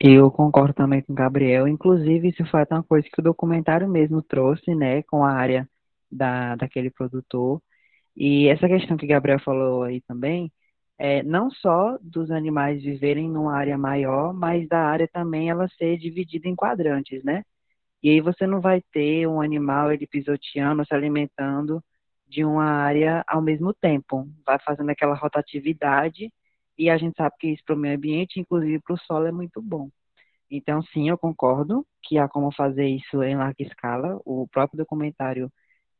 Eu 0.01 0.29
concordo 0.33 0.75
também 0.75 1.03
com 1.03 1.13
o 1.13 1.17
Gabriel. 1.17 1.69
Inclusive, 1.69 2.31
isso 2.31 2.45
foi 2.47 2.63
até 2.63 2.75
uma 2.75 2.83
coisa 2.83 3.09
que 3.09 3.21
o 3.21 3.23
documentário 3.25 3.89
mesmo 3.89 4.21
trouxe, 4.21 4.75
né, 4.75 5.05
com 5.05 5.25
a 5.25 5.31
área 5.31 5.71
da, 6.11 6.57
daquele 6.57 6.91
produtor. 6.91 7.63
E 8.17 8.49
essa 8.49 8.69
questão 8.69 8.97
que 8.97 9.07
Gabriel 9.07 9.41
falou 9.41 9.83
aí 9.83 10.01
também, 10.03 10.53
é 10.99 11.23
não 11.23 11.51
só 11.51 11.99
dos 12.01 12.31
animais 12.31 12.83
viverem 12.83 13.29
numa 13.31 13.55
área 13.57 13.77
maior, 13.79 14.33
mas 14.35 14.67
da 14.69 14.81
área 14.81 15.09
também 15.13 15.51
ela 15.51 15.69
ser 15.79 15.99
dividida 15.99 16.49
em 16.49 16.57
quadrantes, 16.57 17.23
né? 17.25 17.45
E 18.03 18.11
aí 18.11 18.21
você 18.21 18.47
não 18.47 18.61
vai 18.61 18.83
ter 18.93 19.27
um 19.29 19.41
animal 19.41 19.93
ele 19.93 20.07
pisoteando, 20.07 20.85
se 20.87 20.95
alimentando 20.95 21.83
de 22.27 22.45
uma 22.45 22.65
área 22.65 23.25
ao 23.27 23.43
mesmo 23.43 23.75
tempo. 23.75 24.29
Vai 24.47 24.59
fazendo 24.61 24.91
aquela 24.91 25.15
rotatividade 25.17 26.33
e 26.79 26.91
a 26.91 26.99
gente 26.99 27.17
sabe 27.17 27.35
que 27.39 27.49
isso 27.49 27.63
para 27.65 27.75
o 27.75 27.79
meio 27.79 27.97
ambiente, 27.97 28.41
inclusive 28.41 28.81
para 28.83 28.95
o 28.95 28.99
solo, 28.99 29.27
é 29.27 29.33
muito 29.33 29.61
bom. 29.63 29.91
Então, 30.51 30.83
sim, 30.83 31.09
eu 31.09 31.19
concordo 31.19 31.87
que 32.03 32.19
há 32.19 32.29
como 32.29 32.53
fazer 32.53 32.87
isso 32.89 33.23
em 33.23 33.37
larga 33.37 33.63
escala. 33.65 34.21
O 34.25 34.47
próprio 34.49 34.79
documentário 34.79 35.53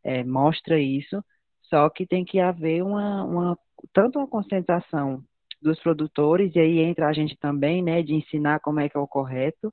é, 0.05 0.25
mostra 0.25 0.81
isso, 0.81 1.25
só 1.69 1.89
que 1.91 2.07
tem 2.07 2.25
que 2.25 2.41
haver 2.41 2.83
uma, 2.83 3.25
uma 3.25 3.59
tanto 3.93 4.19
uma 4.19 4.29
conscientização 4.29 5.23
dos 5.63 5.81
produtores, 5.81 6.55
e 6.55 6.61
aí 6.61 6.79
entra 6.81 7.09
a 7.09 7.13
gente 7.13 7.37
também, 7.39 7.83
né, 7.83 8.03
de 8.03 8.15
ensinar 8.15 8.61
como 8.61 8.81
é 8.81 8.89
que 8.89 8.97
é 8.97 9.01
o 9.01 9.09
correto, 9.09 9.73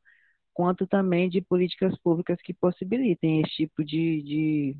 quanto 0.53 0.87
também 0.87 1.29
de 1.29 1.41
políticas 1.41 1.97
públicas 1.99 2.39
que 2.43 2.53
possibilitem 2.53 3.41
esse 3.41 3.51
tipo 3.55 3.83
de, 3.83 4.21
de, 4.23 4.77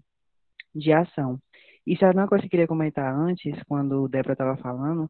de 0.76 0.94
ação. 0.94 1.40
Isso 1.86 2.06
era 2.06 2.18
uma 2.18 2.28
coisa 2.28 2.42
que 2.44 2.48
eu 2.48 2.52
queria 2.52 2.68
comentar 2.68 3.14
antes, 3.14 3.56
quando 3.68 4.04
o 4.04 4.08
Débora 4.10 4.34
estava 4.34 4.58
falando, 4.58 5.10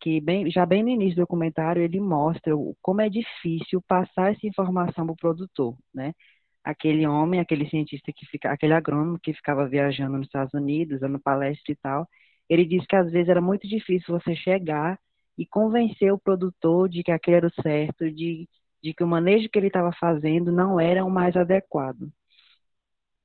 que 0.00 0.20
bem, 0.20 0.50
já 0.50 0.66
bem 0.66 0.82
no 0.82 0.90
início 0.90 1.16
do 1.16 1.22
documentário 1.22 1.82
ele 1.82 2.00
mostra 2.00 2.54
como 2.82 3.00
é 3.02 3.08
difícil 3.10 3.82
passar 3.82 4.32
essa 4.32 4.46
informação 4.46 5.06
para 5.06 5.12
o 5.14 5.16
produtor, 5.16 5.76
né? 5.94 6.14
Aquele 6.64 7.06
homem, 7.06 7.40
aquele 7.40 7.68
cientista 7.68 8.12
que 8.14 8.26
fica, 8.26 8.50
aquele 8.52 8.74
agrônomo 8.74 9.18
que 9.20 9.32
ficava 9.34 9.68
viajando 9.68 10.18
nos 10.18 10.26
Estados 10.26 10.54
Unidos, 10.54 11.00
dando 11.00 11.18
palestra 11.20 11.72
e 11.72 11.76
tal, 11.76 12.06
ele 12.48 12.64
disse 12.66 12.86
que 12.86 12.96
às 12.96 13.10
vezes 13.10 13.28
era 13.28 13.40
muito 13.40 13.66
difícil 13.68 14.18
você 14.18 14.34
chegar 14.36 14.98
e 15.38 15.46
convencer 15.46 16.12
o 16.12 16.18
produtor 16.18 16.88
de 16.88 17.02
que 17.02 17.10
aquele 17.12 17.38
era 17.38 17.46
o 17.46 17.62
certo, 17.62 18.10
de 18.10 18.48
de 18.82 18.94
que 18.94 19.04
o 19.04 19.06
manejo 19.06 19.46
que 19.50 19.58
ele 19.58 19.66
estava 19.66 19.92
fazendo 19.92 20.50
não 20.50 20.80
era 20.80 21.04
o 21.04 21.10
mais 21.10 21.36
adequado. 21.36 22.10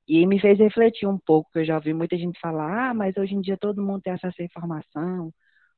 E 0.08 0.26
me 0.26 0.38
fez 0.40 0.58
refletir 0.58 1.06
um 1.08 1.18
pouco, 1.18 1.50
que 1.52 1.58
eu 1.60 1.64
já 1.64 1.74
ouvi 1.76 1.92
muita 1.92 2.16
gente 2.16 2.38
falar, 2.40 2.90
ah, 2.90 2.94
mas 2.94 3.16
hoje 3.16 3.34
em 3.34 3.40
dia 3.40 3.56
todo 3.58 3.82
mundo 3.82 4.02
tem 4.02 4.12
acesso 4.12 4.40
à 4.40 4.44
informação, 4.44 5.32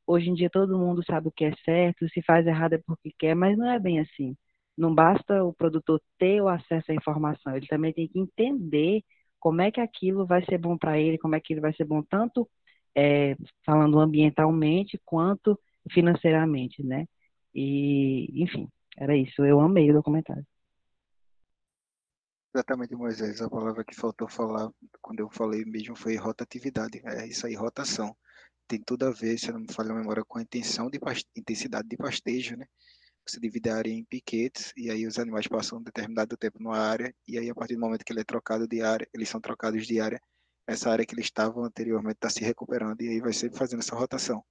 hoje 0.07 0.31
em 0.31 0.35
dia 0.35 0.51
todo 0.51 0.79
mundo 0.79 1.05
sabe 1.05 1.29
o 1.29 1.33
que 1.33 1.45
é 1.47 1.53
certo, 1.65 2.09
se 2.11 2.23
faz 2.23 2.47
errado 2.47 2.75
é 2.75 2.79
porque 2.87 3.13
quer, 3.19 3.35
mas 3.37 3.57
não 3.59 3.71
é 3.71 3.79
bem 3.81 4.01
assim. 4.01 4.37
Não 4.79 4.95
basta 4.95 5.43
o 5.45 5.53
produtor 5.53 6.01
ter 6.19 6.41
o 6.41 6.49
acesso 6.49 6.93
à 6.93 6.95
informação, 6.95 7.57
ele 7.57 7.67
também 7.67 7.93
tem 7.93 8.09
que 8.09 8.19
entender 8.19 9.03
como 9.41 9.61
é 9.63 9.71
que 9.71 9.81
aquilo 9.81 10.27
vai 10.27 10.45
ser 10.45 10.59
bom 10.59 10.77
para 10.77 10.99
ele, 10.99 11.19
como 11.19 11.35
é 11.35 11.41
que 11.41 11.53
ele 11.53 11.61
vai 11.61 11.73
ser 11.75 11.85
bom 11.85 12.03
tanto 12.03 12.49
é, 12.95 13.37
falando 13.65 14.01
ambientalmente 14.01 15.01
quanto 15.05 15.59
financeiramente, 15.91 16.83
né? 16.83 17.07
E, 17.55 18.43
enfim, 18.43 18.69
era 18.97 19.17
isso, 19.17 19.45
eu 19.45 19.61
amei 19.61 19.91
o 19.91 19.95
documentário. 19.95 20.45
Exatamente, 22.55 22.95
Moisés. 22.97 23.41
A 23.41 23.49
palavra 23.49 23.85
que 23.85 23.95
faltou 23.95 24.29
falar 24.29 24.71
quando 25.01 25.21
eu 25.21 25.31
falei 25.31 25.65
mesmo 25.65 25.95
foi 25.95 26.17
rotatividade. 26.17 27.01
É 27.05 27.27
isso 27.27 27.47
aí, 27.47 27.55
rotação. 27.55 28.17
Tem 28.67 28.83
tudo 28.83 29.07
a 29.07 29.11
ver, 29.11 29.39
se 29.39 29.49
eu 29.49 29.55
não 29.55 29.61
me 29.61 29.73
falha 29.73 29.93
a 29.93 29.95
memória, 29.95 30.25
com 30.27 30.39
a 30.39 30.43
intenção 30.43 30.91
de 30.91 30.99
intensidade 31.37 31.89
de 31.89 31.97
pastejo, 31.97 32.57
né? 32.57 32.67
Você 33.29 33.41
divide 33.41 33.69
a 33.71 33.77
área 33.77 33.91
em 33.91 34.05
piquetes 34.05 34.73
e 34.77 34.91
aí 34.91 35.07
os 35.07 35.19
animais 35.19 35.47
passam 35.47 35.79
um 35.79 35.83
determinado 35.83 36.37
tempo 36.37 36.63
numa 36.63 36.79
área 36.79 37.15
e 37.27 37.39
aí 37.39 37.51
a 37.51 37.55
partir 37.55 37.75
do 37.75 37.81
momento 37.81 38.05
que 38.05 38.13
ele 38.13 38.21
é 38.21 38.25
trocado 38.25 38.67
de 38.67 38.81
área, 38.83 39.07
eles 39.13 39.29
são 39.29 39.41
trocados 39.41 39.87
de 39.87 40.01
área, 40.01 40.21
essa 40.67 40.91
área 40.91 41.05
que 41.05 41.15
eles 41.15 41.27
estavam 41.27 41.65
anteriormente 41.65 42.17
está 42.17 42.31
se 42.31 42.43
recuperando 42.43 43.01
e 43.03 43.09
aí 43.09 43.21
vai 43.21 43.33
sempre 43.33 43.59
fazendo 43.59 43.81
essa 43.81 43.95
rotação. 43.95 44.43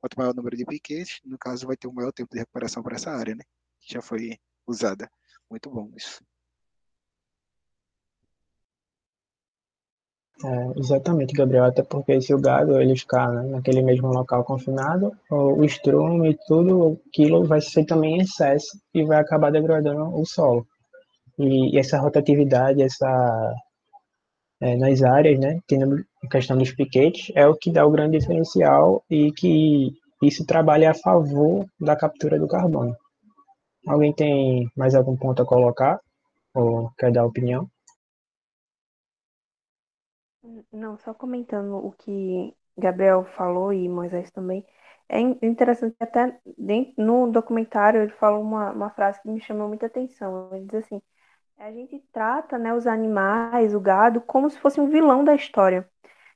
Quanto 0.00 0.18
maior 0.18 0.32
o 0.32 0.36
número 0.36 0.56
de 0.56 0.64
piquetes, 0.64 1.20
no 1.24 1.38
caso 1.38 1.66
vai 1.66 1.76
ter 1.76 1.88
um 1.88 1.92
maior 1.92 2.12
tempo 2.12 2.30
de 2.32 2.38
recuperação 2.38 2.82
para 2.82 2.96
essa 2.96 3.10
área, 3.10 3.34
né? 3.34 3.44
já 3.86 4.00
foi 4.02 4.38
usada. 4.66 5.10
Muito 5.50 5.70
bom 5.70 5.92
isso. 5.96 6.24
É, 10.42 10.78
exatamente, 10.78 11.32
Gabriel, 11.32 11.64
até 11.64 11.82
porque 11.82 12.20
se 12.20 12.34
o 12.34 12.40
gado 12.40 12.80
ele 12.80 12.96
ficar 12.96 13.30
né, 13.30 13.42
naquele 13.50 13.82
mesmo 13.82 14.08
local 14.08 14.42
confinado, 14.44 15.12
o, 15.30 15.62
estrume 15.64 16.30
e 16.30 16.38
tudo 16.46 17.00
aquilo 17.08 17.44
vai 17.44 17.60
ser 17.60 17.84
também 17.84 18.16
em 18.16 18.22
excesso 18.22 18.76
e 18.92 19.04
vai 19.04 19.18
acabar 19.18 19.52
degradando 19.52 20.02
o 20.18 20.26
solo. 20.26 20.66
E, 21.38 21.74
e 21.74 21.78
essa 21.78 21.98
rotatividade, 21.98 22.82
essa 22.82 23.54
é, 24.60 24.76
nas 24.76 25.02
áreas, 25.02 25.38
né, 25.38 25.60
tendo 25.68 26.04
a 26.24 26.28
questão 26.28 26.56
dos 26.56 26.72
piquetes, 26.72 27.32
é 27.34 27.46
o 27.46 27.54
que 27.54 27.70
dá 27.70 27.86
o 27.86 27.90
grande 27.90 28.18
diferencial 28.18 29.04
e 29.08 29.30
que 29.32 29.92
isso 30.22 30.44
trabalha 30.44 30.90
a 30.90 30.94
favor 30.94 31.64
da 31.80 31.94
captura 31.96 32.38
do 32.38 32.48
carbono. 32.48 32.96
Alguém 33.86 34.12
tem 34.12 34.68
mais 34.76 34.94
algum 34.94 35.16
ponto 35.16 35.42
a 35.42 35.46
colocar? 35.46 36.00
Ou 36.54 36.90
quer 36.98 37.12
dar 37.12 37.26
opinião? 37.26 37.68
Não, 40.72 40.98
só 40.98 41.14
comentando 41.14 41.76
o 41.76 41.92
que 41.92 42.54
Gabriel 42.76 43.24
falou 43.24 43.72
e 43.72 43.88
Moisés 43.88 44.30
também. 44.30 44.66
É 45.08 45.20
interessante 45.20 45.96
que 45.96 46.04
até 46.04 46.38
dentro, 46.58 46.94
no 46.96 47.30
documentário 47.30 48.02
ele 48.02 48.12
falou 48.12 48.42
uma, 48.42 48.72
uma 48.72 48.90
frase 48.90 49.20
que 49.22 49.28
me 49.28 49.40
chamou 49.40 49.68
muita 49.68 49.86
atenção. 49.86 50.50
Ele 50.52 50.66
diz 50.66 50.84
assim, 50.84 51.00
a 51.58 51.70
gente 51.72 51.98
trata 52.12 52.58
né, 52.58 52.74
os 52.74 52.86
animais, 52.86 53.74
o 53.74 53.80
gado, 53.80 54.20
como 54.20 54.50
se 54.50 54.58
fosse 54.58 54.80
um 54.80 54.88
vilão 54.88 55.24
da 55.24 55.34
história. 55.34 55.88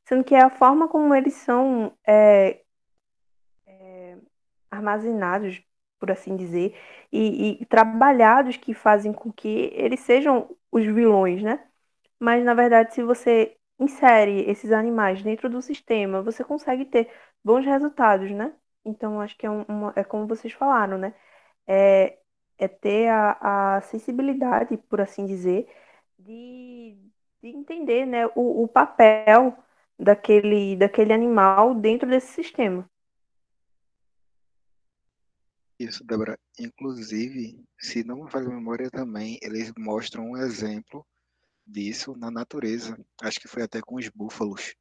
Sendo 0.04 0.24
que 0.24 0.34
é 0.34 0.42
a 0.42 0.50
forma 0.50 0.88
como 0.88 1.14
eles 1.14 1.34
são 1.34 1.92
é, 2.06 2.62
é, 3.66 4.18
armazenados 4.70 5.62
por 5.98 6.10
assim 6.10 6.36
dizer, 6.36 6.76
e, 7.12 7.60
e, 7.62 7.66
trabalhados 7.66 8.56
que 8.56 8.72
fazem 8.74 9.12
com 9.12 9.32
que 9.32 9.70
eles 9.74 10.00
sejam 10.00 10.56
os 10.70 10.84
vilões, 10.84 11.42
né? 11.42 11.60
Mas 12.20 12.44
na 12.44 12.54
verdade, 12.54 12.94
se 12.94 13.02
você 13.02 13.57
insere 13.78 14.48
esses 14.50 14.72
animais 14.72 15.22
dentro 15.22 15.48
do 15.48 15.62
sistema, 15.62 16.22
você 16.22 16.44
consegue 16.44 16.84
ter 16.84 17.10
bons 17.44 17.64
resultados, 17.64 18.30
né? 18.30 18.52
Então, 18.84 19.20
acho 19.20 19.36
que 19.36 19.46
é, 19.46 19.50
uma, 19.50 19.92
é 19.96 20.04
como 20.04 20.26
vocês 20.26 20.52
falaram, 20.52 20.98
né? 20.98 21.14
É, 21.66 22.18
é 22.58 22.68
ter 22.68 23.08
a, 23.08 23.76
a 23.76 23.80
sensibilidade, 23.82 24.76
por 24.76 25.00
assim 25.00 25.26
dizer, 25.26 25.68
de, 26.18 26.96
de 27.42 27.48
entender 27.48 28.06
né, 28.06 28.26
o, 28.34 28.64
o 28.64 28.68
papel 28.68 29.56
daquele, 29.98 30.76
daquele 30.76 31.12
animal 31.12 31.74
dentro 31.74 32.08
desse 32.08 32.32
sistema. 32.32 32.88
Isso, 35.78 36.04
Débora. 36.04 36.36
Inclusive, 36.58 37.64
se 37.78 38.02
não 38.02 38.24
me 38.24 38.30
falha 38.30 38.48
memória 38.48 38.90
também, 38.90 39.38
eles 39.40 39.72
mostram 39.78 40.30
um 40.30 40.36
exemplo 40.36 41.06
disso 41.68 42.16
na 42.16 42.30
natureza. 42.30 42.98
Acho 43.22 43.40
que 43.40 43.48
foi 43.48 43.62
até 43.62 43.80
com 43.80 43.96
os 43.96 44.08
búfalos. 44.08 44.74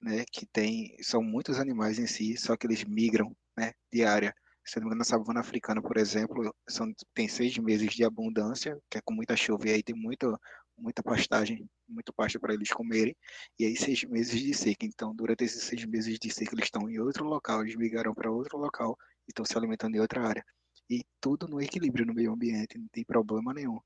né, 0.00 0.24
que 0.30 0.46
tem, 0.46 0.96
são 1.00 1.22
muitos 1.22 1.58
animais 1.58 1.98
em 1.98 2.06
si, 2.06 2.36
só 2.36 2.56
que 2.56 2.66
eles 2.66 2.84
migram, 2.84 3.34
né, 3.56 3.72
de 3.92 4.04
área. 4.04 4.34
Se 4.64 4.76
não 4.76 4.84
me 4.84 4.88
engano, 4.88 4.98
na 5.00 5.04
savana 5.04 5.40
africana, 5.40 5.82
por 5.82 5.96
exemplo, 5.96 6.54
são, 6.68 6.92
tem 7.14 7.28
seis 7.28 7.56
meses 7.58 7.92
de 7.94 8.04
abundância, 8.04 8.78
que 8.90 8.98
é 8.98 9.00
com 9.02 9.14
muita 9.14 9.36
chuva, 9.36 9.68
e 9.68 9.72
aí 9.72 9.82
tem 9.82 9.94
muita, 9.96 10.38
muita 10.76 11.02
pastagem, 11.02 11.68
muito 11.88 12.12
pasto 12.12 12.38
para 12.40 12.54
eles 12.54 12.70
comerem, 12.70 13.16
e 13.58 13.64
aí 13.66 13.76
seis 13.76 14.04
meses 14.04 14.40
de 14.40 14.54
seca. 14.54 14.86
Então, 14.86 15.14
durante 15.14 15.44
esses 15.44 15.62
seis 15.64 15.84
meses 15.86 16.18
de 16.18 16.30
seca, 16.30 16.54
eles 16.54 16.66
estão 16.66 16.88
em 16.88 16.98
outro 16.98 17.24
local, 17.24 17.62
eles 17.62 17.76
migraram 17.76 18.14
para 18.14 18.30
outro 18.30 18.58
local 18.58 18.98
e 19.26 19.30
estão 19.30 19.44
se 19.44 19.56
alimentando 19.56 19.96
em 19.96 20.00
outra 20.00 20.26
área. 20.26 20.44
E 20.90 21.02
tudo 21.20 21.48
no 21.48 21.60
equilíbrio 21.62 22.06
no 22.06 22.14
meio 22.14 22.32
ambiente, 22.32 22.78
não 22.78 22.88
tem 22.88 23.04
problema 23.04 23.54
nenhum. 23.54 23.80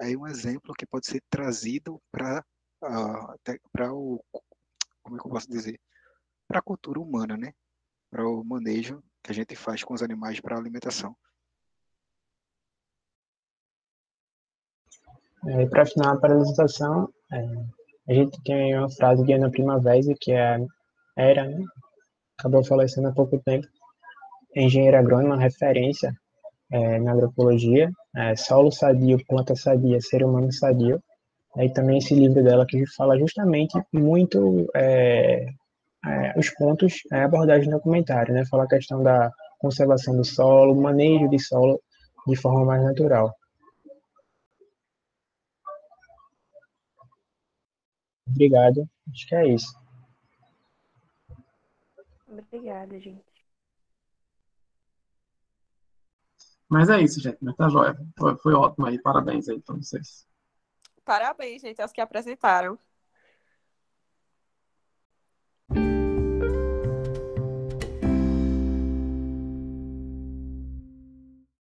Aí 0.00 0.16
um 0.16 0.26
exemplo 0.26 0.74
que 0.76 0.86
pode 0.86 1.06
ser 1.06 1.22
trazido 1.30 2.00
para 2.10 2.44
uh, 2.82 3.54
para 3.72 3.92
o 3.92 4.22
como 5.02 5.16
é 5.16 5.20
que 5.20 5.26
eu 5.26 5.30
posso 5.30 5.48
dizer 5.48 5.78
para 6.48 6.58
a 6.58 6.62
cultura 6.62 7.00
humana, 7.00 7.36
né? 7.36 7.52
Para 8.10 8.26
o 8.26 8.44
manejo 8.44 9.02
que 9.22 9.30
a 9.30 9.34
gente 9.34 9.56
faz 9.56 9.82
com 9.82 9.94
os 9.94 10.02
animais 10.02 10.40
para 10.40 10.56
alimentação. 10.56 11.16
É, 15.46 15.66
para 15.66 15.84
finalizar 15.84 16.14
a 16.14 16.16
apresentação, 16.16 17.12
é, 17.32 17.38
a 18.08 18.14
gente 18.14 18.42
tem 18.44 18.78
uma 18.78 18.90
frase 18.90 19.24
de 19.24 19.32
Ana 19.32 19.50
Primavera, 19.50 20.14
que 20.18 20.32
é 20.32 20.58
era, 21.16 21.46
né? 21.46 21.64
acabou 22.38 22.64
falecendo 22.64 23.08
há 23.08 23.12
pouco 23.12 23.38
tempo, 23.40 23.66
engenheira 24.54 24.98
agrônoma, 24.98 25.36
referência 25.36 26.12
é, 26.70 26.98
na 26.98 27.12
agroecologia, 27.12 27.90
é, 28.16 28.36
Solo 28.36 28.70
Sadio, 28.70 29.24
Planta 29.26 29.54
Sadia, 29.54 30.00
Ser 30.00 30.24
Humano 30.24 30.52
Sadio. 30.52 31.02
Aí 31.56 31.72
também 31.72 31.98
esse 31.98 32.14
livro 32.14 32.42
dela 32.42 32.66
que 32.66 32.84
fala 32.94 33.18
justamente 33.18 33.80
muito 33.92 34.68
é, 34.74 35.46
é, 36.04 36.38
os 36.38 36.50
pontos, 36.50 36.94
é, 37.12 37.22
abordagem 37.22 37.70
no 37.70 37.76
documentário, 37.76 38.34
né? 38.34 38.44
Fala 38.46 38.64
a 38.64 38.68
questão 38.68 39.02
da 39.02 39.30
conservação 39.58 40.16
do 40.16 40.24
solo, 40.24 40.74
manejo 40.74 41.28
de 41.28 41.38
solo 41.38 41.80
de 42.26 42.36
forma 42.36 42.64
mais 42.64 42.82
natural. 42.82 43.32
Obrigado. 48.28 48.88
Acho 49.12 49.28
que 49.28 49.34
é 49.34 49.48
isso. 49.48 49.72
Obrigada, 52.26 52.98
gente. 52.98 53.33
Mas 56.74 56.90
é 56.90 57.00
isso, 57.00 57.20
gente. 57.20 57.38
Mas 57.40 57.54
tá 57.54 57.68
joia. 57.68 57.96
Foi, 58.18 58.36
foi 58.38 58.52
ótimo 58.52 58.86
aí. 58.86 59.00
Parabéns 59.00 59.48
aí 59.48 59.60
pra 59.60 59.76
vocês. 59.76 60.26
Parabéns, 61.04 61.62
gente, 61.62 61.80
aos 61.80 61.92
que 61.92 62.00
apresentaram. 62.00 62.76